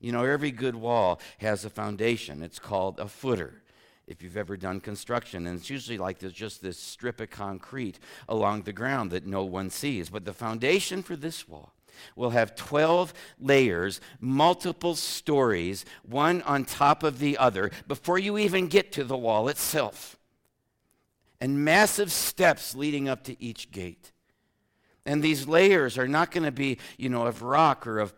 You 0.00 0.12
know, 0.12 0.24
every 0.24 0.50
good 0.50 0.76
wall 0.76 1.20
has 1.38 1.64
a 1.64 1.70
foundation. 1.70 2.42
It's 2.42 2.58
called 2.58 2.98
a 2.98 3.08
footer 3.08 3.62
if 4.06 4.22
you've 4.22 4.36
ever 4.36 4.56
done 4.56 4.80
construction. 4.80 5.46
And 5.46 5.58
it's 5.58 5.70
usually 5.70 5.98
like 5.98 6.18
there's 6.18 6.32
just 6.32 6.62
this 6.62 6.78
strip 6.78 7.20
of 7.20 7.30
concrete 7.30 7.98
along 8.28 8.62
the 8.62 8.72
ground 8.72 9.10
that 9.10 9.26
no 9.26 9.44
one 9.44 9.70
sees. 9.70 10.10
But 10.10 10.24
the 10.24 10.32
foundation 10.32 11.02
for 11.02 11.16
this 11.16 11.48
wall 11.48 11.72
will 12.14 12.30
have 12.30 12.56
12 12.56 13.12
layers, 13.40 14.00
multiple 14.20 14.94
stories, 14.94 15.84
one 16.02 16.42
on 16.42 16.64
top 16.64 17.02
of 17.02 17.18
the 17.18 17.38
other, 17.38 17.70
before 17.86 18.18
you 18.18 18.38
even 18.38 18.68
get 18.68 18.92
to 18.92 19.04
the 19.04 19.16
wall 19.16 19.48
itself. 19.48 20.18
And 21.40 21.64
massive 21.64 22.10
steps 22.10 22.74
leading 22.74 23.08
up 23.08 23.24
to 23.24 23.42
each 23.42 23.70
gate. 23.70 24.12
And 25.04 25.22
these 25.22 25.46
layers 25.46 25.98
are 25.98 26.08
not 26.08 26.30
going 26.30 26.44
to 26.44 26.52
be, 26.52 26.78
you 26.96 27.08
know, 27.08 27.26
of 27.26 27.42
rock 27.42 27.86
or 27.86 27.98
of 28.00 28.14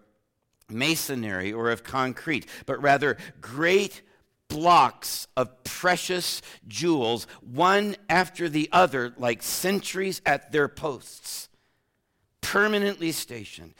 masonry 0.70 1.52
or 1.52 1.70
of 1.70 1.82
concrete, 1.84 2.46
but 2.66 2.80
rather 2.80 3.16
great 3.40 4.02
blocks 4.48 5.26
of 5.36 5.62
precious 5.64 6.40
jewels, 6.66 7.26
one 7.40 7.96
after 8.08 8.48
the 8.48 8.68
other, 8.72 9.12
like 9.18 9.42
sentries 9.42 10.22
at 10.24 10.52
their 10.52 10.68
posts 10.68 11.47
permanently 12.52 13.12
stationed, 13.12 13.74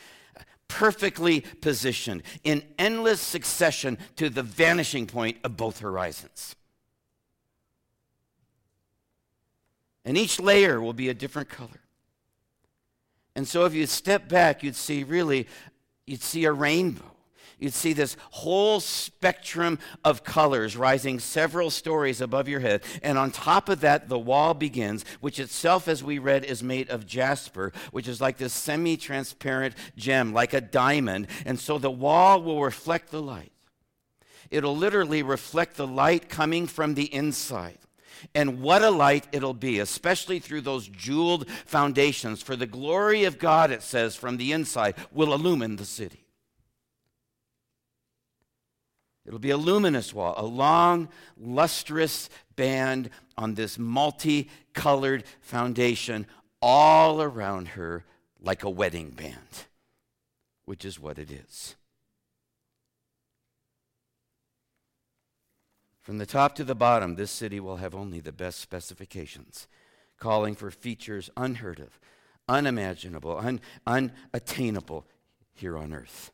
perfectly 0.68 1.40
positioned 1.40 2.22
in 2.44 2.62
endless 2.78 3.18
succession 3.18 3.96
to 4.16 4.28
the 4.28 4.42
vanishing 4.42 5.07
point 5.07 5.38
of 5.42 5.57
both 5.57 5.81
horizons. 5.81 6.54
And 10.04 10.18
each 10.18 10.38
layer 10.38 10.83
will 10.83 10.92
be 10.92 11.09
a 11.09 11.14
different 11.14 11.48
color. 11.48 11.81
And 13.35 13.48
so 13.48 13.64
if 13.64 13.72
you 13.72 13.87
step 13.87 14.28
back, 14.28 14.62
you'd 14.62 14.76
see 14.76 15.02
really, 15.02 15.46
you'd 16.07 16.22
see 16.22 16.44
a 16.44 16.52
rainbow. 16.52 17.17
You'd 17.59 17.75
see 17.75 17.92
this 17.92 18.16
whole 18.31 18.79
spectrum 18.79 19.79
of 20.05 20.23
colors 20.23 20.77
rising 20.77 21.18
several 21.18 21.71
stories 21.71 22.21
above 22.21 22.49
your 22.49 22.61
head. 22.61 22.83
And 23.03 23.18
on 23.18 23.33
top 23.33 23.68
of 23.68 23.81
that, 23.81 24.09
the 24.09 24.18
wall 24.18 24.55
begins, 24.55 25.05
which 25.21 25.40
itself, 25.40 25.88
as 25.88 26.05
we 26.05 26.18
read, 26.21 26.44
is 26.44 26.62
made 26.62 26.88
of 26.88 27.07
jasper, 27.07 27.73
which 27.90 28.07
is 28.07 28.21
like 28.21 28.37
this 28.37 28.53
semi 28.53 28.97
transparent 28.97 29.75
gem, 29.97 30.33
like 30.33 30.53
a 30.53 30.61
diamond. 30.61 31.27
And 31.44 31.59
so 31.59 31.79
the 31.79 31.90
wall 31.90 32.40
will 32.42 32.62
reflect 32.62 33.11
the 33.11 33.23
light. 33.23 33.53
It'll 34.51 34.77
literally 34.77 35.23
reflect 35.23 35.77
the 35.77 35.87
light 35.87 36.29
coming 36.29 36.66
from 36.66 36.94
the 36.94 37.12
inside. 37.12 37.79
And 38.35 38.61
what 38.61 38.83
a 38.83 38.90
light 38.90 39.27
it'll 39.33 39.55
be, 39.55 39.81
especially 39.81 40.38
through 40.38 40.62
those 40.62 40.88
jeweled 40.88 41.49
foundations. 41.66 42.42
For 42.42 42.57
the 42.57 42.66
glory 42.66 43.25
of 43.25 43.38
God, 43.38 43.71
it 43.71 43.83
says, 43.83 44.16
from 44.16 44.37
the 44.37 44.53
inside 44.53 44.94
will 45.12 45.35
illumine 45.35 45.77
the 45.77 45.85
city. 45.85 46.28
It'll 49.29 49.38
be 49.38 49.51
a 49.51 49.59
luminous 49.59 50.14
wall, 50.14 50.33
a 50.38 50.47
long, 50.47 51.11
lustrous 51.37 52.31
band 52.57 53.11
on 53.37 53.57
this 53.57 53.79
multicolored 53.79 55.23
foundation 55.43 56.27
all 56.62 57.21
around 57.21 57.69
her 57.69 58.07
like 58.41 58.64
a 58.64 58.71
wedding 58.71 59.11
band, 59.11 59.67
which 60.64 60.87
is 60.87 60.99
what 60.99 61.19
it 61.19 61.31
is. 61.31 61.77
From 66.01 66.17
the 66.17 66.25
top 66.25 66.55
to 66.55 66.64
the 66.64 66.75
bottom, 66.75 67.17
this 67.17 67.31
city 67.31 67.61
will 67.61 67.77
have 67.77 67.95
only 67.95 68.21
the 68.21 68.33
best 68.33 68.61
specifications, 68.61 69.69
calling 70.19 70.55
for 70.55 70.71
features 70.71 71.29
unheard 71.37 71.81
of, 71.81 72.01
unimaginable, 72.49 73.37
un- 73.37 73.61
unattainable 73.87 75.05
here 75.53 75.77
on 75.77 75.93
earth. 75.93 76.33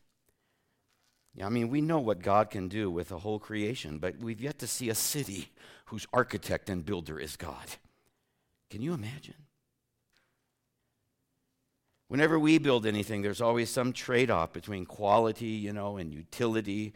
I 1.43 1.49
mean, 1.49 1.69
we 1.69 1.81
know 1.81 1.99
what 1.99 2.21
God 2.21 2.49
can 2.49 2.69
do 2.69 2.89
with 2.89 3.11
a 3.11 3.19
whole 3.19 3.39
creation, 3.39 3.97
but 3.97 4.17
we've 4.19 4.39
yet 4.39 4.59
to 4.59 4.67
see 4.67 4.89
a 4.89 4.95
city 4.95 5.49
whose 5.85 6.07
architect 6.13 6.69
and 6.69 6.85
builder 6.85 7.19
is 7.19 7.35
God. 7.35 7.65
Can 8.69 8.81
you 8.81 8.93
imagine? 8.93 9.35
Whenever 12.07 12.39
we 12.39 12.57
build 12.57 12.85
anything, 12.85 13.21
there's 13.21 13.41
always 13.41 13.69
some 13.69 13.91
trade 13.91 14.29
off 14.29 14.53
between 14.53 14.85
quality, 14.85 15.47
you 15.47 15.73
know, 15.73 15.97
and 15.97 16.13
utility 16.13 16.93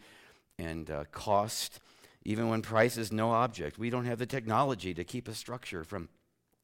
and 0.58 0.89
uh, 0.89 1.04
cost. 1.12 1.80
Even 2.23 2.47
when 2.47 2.62
price 2.62 2.97
is 2.97 3.12
no 3.12 3.32
object, 3.32 3.78
we 3.78 3.89
don't 3.89 4.06
have 4.06 4.19
the 4.19 4.25
technology 4.25 4.93
to 4.93 5.04
keep 5.04 5.28
a 5.28 5.34
structure 5.34 5.84
from, 5.84 6.10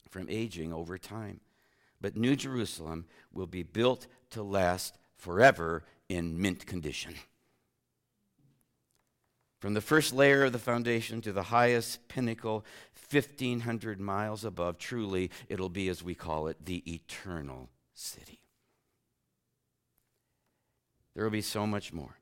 from 0.09 0.27
aging 0.29 0.71
over 0.71 0.97
time. 0.97 1.39
But 1.99 2.15
New 2.15 2.35
Jerusalem 2.35 3.05
will 3.33 3.47
be 3.47 3.63
built 3.63 4.07
to 4.31 4.43
last 4.43 4.97
forever 5.17 5.83
in 6.07 6.39
mint 6.39 6.65
condition. 6.65 7.15
From 9.65 9.73
the 9.73 9.81
first 9.81 10.13
layer 10.13 10.43
of 10.43 10.51
the 10.51 10.59
foundation 10.59 11.21
to 11.21 11.31
the 11.31 11.41
highest 11.41 12.07
pinnacle, 12.07 12.63
1,500 13.09 13.99
miles 13.99 14.45
above, 14.45 14.77
truly, 14.77 15.31
it'll 15.49 15.69
be, 15.69 15.89
as 15.89 16.03
we 16.03 16.13
call 16.13 16.49
it, 16.49 16.63
the 16.63 16.83
eternal 16.85 17.69
city. 17.95 18.37
There 21.15 21.23
will 21.23 21.31
be 21.31 21.41
so 21.41 21.65
much 21.65 21.91
more. 21.91 22.15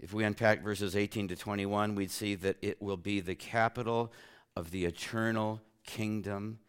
If 0.00 0.14
we 0.14 0.24
unpack 0.24 0.64
verses 0.64 0.96
18 0.96 1.28
to 1.28 1.36
21, 1.36 1.94
we'd 1.94 2.10
see 2.10 2.34
that 2.36 2.56
it 2.62 2.80
will 2.80 2.96
be 2.96 3.20
the 3.20 3.34
capital 3.34 4.10
of 4.56 4.70
the 4.70 4.86
eternal 4.86 5.60
kingdom 5.84 6.60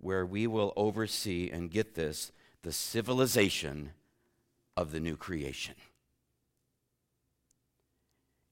where 0.00 0.26
we 0.26 0.48
will 0.48 0.72
oversee, 0.74 1.50
and 1.52 1.70
get 1.70 1.94
this, 1.94 2.32
the 2.62 2.72
civilization 2.72 3.92
of 4.76 4.90
the 4.90 4.98
new 4.98 5.16
creation 5.16 5.76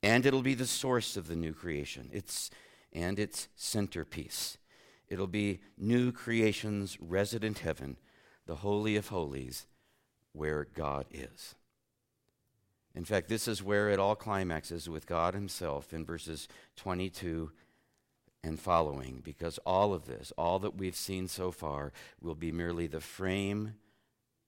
and 0.04 0.26
it'll 0.26 0.42
be 0.42 0.54
the 0.54 0.66
source 0.66 1.16
of 1.16 1.28
the 1.28 1.34
new 1.34 1.54
creation. 1.54 2.10
It's 2.12 2.50
and 2.92 3.18
its 3.18 3.48
centerpiece. 3.56 4.58
It'll 5.08 5.26
be 5.26 5.60
new 5.78 6.12
creation's 6.12 6.98
resident 7.00 7.60
heaven, 7.60 7.96
the 8.46 8.56
holy 8.56 8.96
of 8.96 9.08
holies, 9.08 9.66
where 10.32 10.66
God 10.74 11.06
is. 11.10 11.54
In 12.94 13.04
fact, 13.04 13.28
this 13.28 13.48
is 13.48 13.62
where 13.62 13.88
it 13.88 13.98
all 13.98 14.14
climaxes 14.14 14.88
with 14.90 15.06
God 15.06 15.32
Himself 15.32 15.94
in 15.94 16.04
verses 16.04 16.48
22 16.76 17.50
and 18.44 18.60
following, 18.60 19.22
because 19.24 19.58
all 19.64 19.94
of 19.94 20.06
this, 20.06 20.32
all 20.36 20.58
that 20.58 20.76
we've 20.76 20.94
seen 20.94 21.28
so 21.28 21.50
far, 21.50 21.92
will 22.20 22.34
be 22.34 22.52
merely 22.52 22.86
the 22.86 23.00
frame 23.00 23.74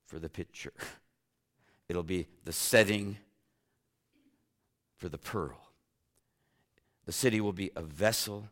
for 0.05 0.19
the 0.19 0.29
picture. 0.29 0.75
It'll 1.89 2.03
be 2.03 2.27
the 2.45 2.53
setting 2.53 3.17
for 4.97 5.09
the 5.09 5.19
pearl. 5.19 5.71
The 7.05 7.13
city 7.13 7.41
will 7.41 7.53
be 7.53 7.71
a 7.77 7.83
vessel 7.83 8.49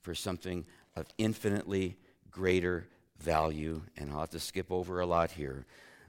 for 0.00 0.14
something 0.14 0.66
of 0.96 1.06
infinitely 1.18 1.96
greater 2.30 2.88
value. 3.18 3.82
And 3.96 4.10
I'll 4.10 4.20
have 4.20 4.30
to 4.30 4.40
skip 4.40 4.70
over 4.70 5.00
a 5.00 5.06
lot 5.06 5.30
here. 5.32 5.66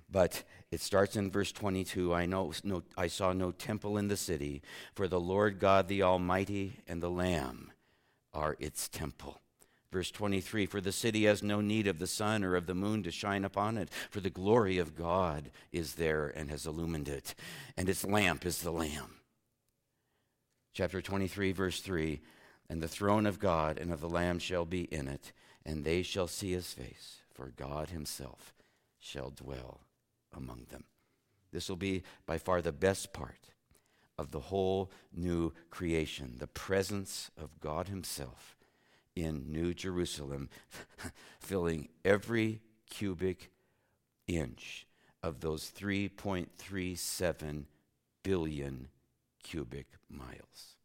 But 0.09 0.43
it 0.71 0.81
starts 0.81 1.15
in 1.15 1.31
verse 1.31 1.51
22 1.51 2.13
I, 2.13 2.25
know, 2.25 2.51
no, 2.63 2.83
I 2.97 3.07
saw 3.07 3.33
no 3.33 3.51
temple 3.51 3.97
in 3.97 4.07
the 4.07 4.17
city, 4.17 4.61
for 4.95 5.07
the 5.07 5.19
Lord 5.19 5.59
God 5.59 5.87
the 5.87 6.03
Almighty 6.03 6.79
and 6.87 7.01
the 7.01 7.09
Lamb 7.09 7.71
are 8.33 8.55
its 8.59 8.87
temple. 8.87 9.39
Verse 9.91 10.11
23 10.11 10.65
For 10.65 10.81
the 10.81 10.91
city 10.91 11.25
has 11.25 11.43
no 11.43 11.61
need 11.61 11.87
of 11.87 11.99
the 11.99 12.07
sun 12.07 12.43
or 12.43 12.55
of 12.55 12.65
the 12.65 12.75
moon 12.75 13.03
to 13.03 13.11
shine 13.11 13.45
upon 13.45 13.77
it, 13.77 13.89
for 14.09 14.19
the 14.19 14.29
glory 14.29 14.77
of 14.77 14.95
God 14.95 15.51
is 15.71 15.95
there 15.95 16.27
and 16.35 16.49
has 16.49 16.65
illumined 16.65 17.07
it, 17.07 17.35
and 17.77 17.87
its 17.87 18.05
lamp 18.05 18.45
is 18.45 18.61
the 18.61 18.71
Lamb 18.71 19.15
chapter 20.73 21.01
23, 21.01 21.51
verse 21.51 21.79
3 21.79 22.19
And 22.69 22.81
the 22.81 22.87
throne 22.87 23.25
of 23.25 23.39
God 23.39 23.77
and 23.77 23.91
of 23.91 24.01
the 24.01 24.09
Lamb 24.09 24.39
shall 24.39 24.65
be 24.65 24.81
in 24.83 25.07
it, 25.07 25.31
and 25.65 25.83
they 25.83 26.01
shall 26.01 26.27
see 26.27 26.51
his 26.51 26.73
face, 26.73 27.21
for 27.33 27.53
God 27.55 27.89
himself 27.89 28.53
shall 28.99 29.29
dwell 29.29 29.81
among 30.35 30.65
them. 30.69 30.83
This 31.51 31.69
will 31.69 31.77
be 31.77 32.03
by 32.25 32.37
far 32.37 32.61
the 32.61 32.71
best 32.71 33.13
part 33.13 33.49
of 34.17 34.31
the 34.31 34.39
whole 34.39 34.91
new 35.13 35.53
creation, 35.69 36.35
the 36.39 36.47
presence 36.47 37.29
of 37.37 37.59
God 37.59 37.87
himself 37.87 38.55
in 39.15 39.51
New 39.51 39.73
Jerusalem, 39.73 40.49
filling 41.39 41.89
every 42.03 42.61
cubic 42.89 43.51
inch 44.27 44.87
of 45.21 45.41
those 45.41 45.71
3.37 45.71 47.65
billion 48.23 48.87
cubic 49.43 49.87
miles. 50.09 50.75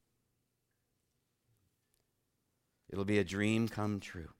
It'll 2.90 3.04
be 3.04 3.18
a 3.18 3.24
dream 3.24 3.68
come 3.68 4.00
true 4.00 4.30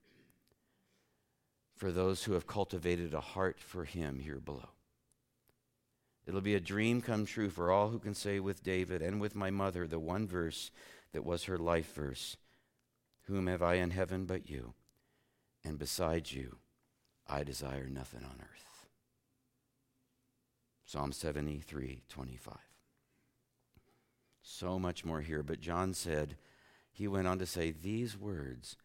for 1.77 1.93
those 1.93 2.25
who 2.25 2.33
have 2.33 2.47
cultivated 2.47 3.15
a 3.15 3.21
heart 3.21 3.61
for 3.61 3.85
Him 3.85 4.19
here 4.19 4.41
below. 4.41 4.71
It'll 6.27 6.41
be 6.41 6.57
a 6.57 6.61
dream 6.61 7.01
come 7.01 7.25
true 7.25 7.49
for 7.49 7.71
all 7.71 7.89
who 7.89 7.99
can 7.99 8.15
say 8.15 8.41
with 8.41 8.63
David 8.63 9.01
and 9.01 9.21
with 9.21 9.35
my 9.35 9.51
mother 9.51 9.87
the 9.87 9.99
one 9.99 10.27
verse 10.27 10.71
that 11.13 11.25
was 11.25 11.45
her 11.45 11.57
life 11.57 11.95
verse 11.95 12.37
Whom 13.23 13.47
have 13.47 13.63
I 13.63 13.75
in 13.75 13.91
heaven 13.91 14.25
but 14.25 14.49
you? 14.49 14.75
And 15.65 15.79
besides 15.79 16.33
you, 16.33 16.57
I 17.27 17.45
desire 17.45 17.89
nothing 17.89 18.25
on 18.25 18.41
earth. 18.41 18.87
Psalm 20.85 21.13
73 21.13 22.03
25. 22.09 22.68
So 24.51 24.79
much 24.79 25.05
more 25.05 25.21
here. 25.21 25.43
But 25.43 25.61
John 25.61 25.93
said, 25.93 26.37
he 26.91 27.07
went 27.07 27.29
on 27.29 27.39
to 27.39 27.47
say, 27.47 27.71
These 27.71 28.17
words 28.17 28.77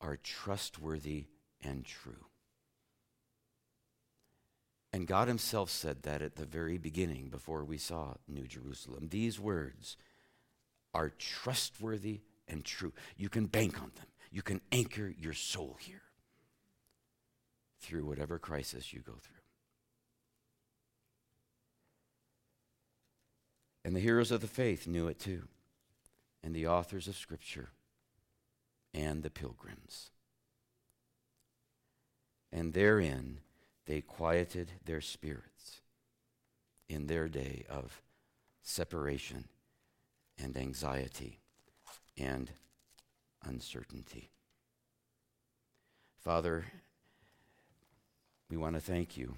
are 0.00 0.16
trustworthy 0.16 1.26
and 1.62 1.84
true. 1.84 2.26
And 4.90 5.06
God 5.06 5.28
Himself 5.28 5.68
said 5.68 6.02
that 6.02 6.22
at 6.22 6.36
the 6.36 6.46
very 6.46 6.78
beginning 6.78 7.28
before 7.28 7.62
we 7.62 7.76
saw 7.76 8.14
New 8.26 8.46
Jerusalem. 8.46 9.08
These 9.10 9.38
words 9.38 9.98
are 10.94 11.10
trustworthy 11.10 12.22
and 12.48 12.64
true. 12.64 12.94
You 13.18 13.28
can 13.28 13.46
bank 13.46 13.78
on 13.82 13.92
them, 13.96 14.06
you 14.30 14.40
can 14.40 14.62
anchor 14.72 15.12
your 15.20 15.34
soul 15.34 15.76
here 15.78 16.02
through 17.80 18.06
whatever 18.06 18.38
crisis 18.38 18.94
you 18.94 19.00
go 19.00 19.12
through. 19.20 19.33
And 23.84 23.94
the 23.94 24.00
heroes 24.00 24.30
of 24.30 24.40
the 24.40 24.46
faith 24.46 24.86
knew 24.86 25.08
it 25.08 25.18
too, 25.18 25.42
and 26.42 26.54
the 26.54 26.66
authors 26.66 27.06
of 27.06 27.16
Scripture, 27.16 27.68
and 28.94 29.22
the 29.22 29.30
pilgrims. 29.30 30.10
And 32.50 32.72
therein, 32.72 33.38
they 33.86 34.00
quieted 34.00 34.72
their 34.84 35.00
spirits 35.00 35.80
in 36.88 37.06
their 37.06 37.28
day 37.28 37.64
of 37.68 38.00
separation 38.62 39.44
and 40.38 40.56
anxiety 40.56 41.40
and 42.16 42.50
uncertainty. 43.44 44.30
Father, 46.22 46.64
we 48.48 48.56
want 48.56 48.74
to 48.76 48.80
thank 48.80 49.16
you 49.16 49.34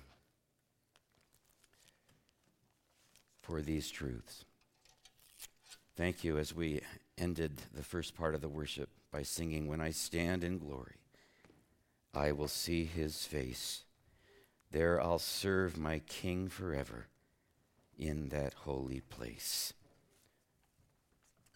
for 3.47 3.63
these 3.63 3.91
truths. 3.91 4.45
Thank 5.97 6.25
you 6.25 6.37
as 6.37 6.53
we 6.53 6.81
ended 7.17 7.63
the 7.73 7.85
first 7.85 8.17
part 8.17 8.35
of 8.35 8.41
the 8.41 8.49
worship 8.49 8.89
by 9.13 9.23
singing, 9.23 9.69
When 9.69 9.81
I 9.81 9.91
stand 9.91 10.43
in 10.43 10.59
glory, 10.59 10.97
I 12.13 12.33
will 12.33 12.49
see 12.49 12.85
his 12.85 13.25
face. 13.25 13.85
There 14.73 15.01
I'll 15.01 15.21
serve 15.21 15.79
my 15.79 16.01
King 16.01 16.49
forever 16.49 17.07
in 17.97 18.31
that 18.31 18.53
holy 18.53 19.01
place. 19.01 19.73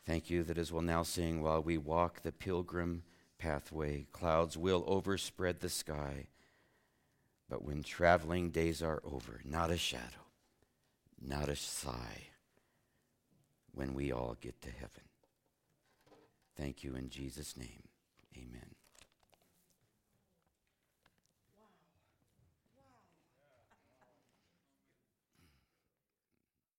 Thank 0.06 0.30
you 0.30 0.44
that 0.44 0.58
as 0.58 0.72
we'll 0.72 0.82
now 0.82 1.02
sing, 1.02 1.42
while 1.42 1.60
we 1.60 1.76
walk 1.76 2.22
the 2.22 2.32
pilgrim 2.32 3.02
pathway, 3.36 4.06
clouds 4.12 4.56
will 4.56 4.84
overspread 4.86 5.58
the 5.58 5.68
sky. 5.68 6.28
But 7.48 7.64
when 7.64 7.82
traveling 7.82 8.50
days 8.50 8.80
are 8.80 9.02
over, 9.04 9.40
not 9.44 9.70
a 9.70 9.76
shadow, 9.76 10.29
not 11.20 11.48
a 11.48 11.56
sigh, 11.56 12.28
when 13.72 13.94
we 13.94 14.12
all 14.12 14.36
get 14.40 14.60
to 14.62 14.70
heaven. 14.70 15.04
Thank 16.56 16.82
you 16.82 16.96
in 16.96 17.08
Jesus' 17.08 17.56
name. 17.56 17.88
Amen. 18.36 18.79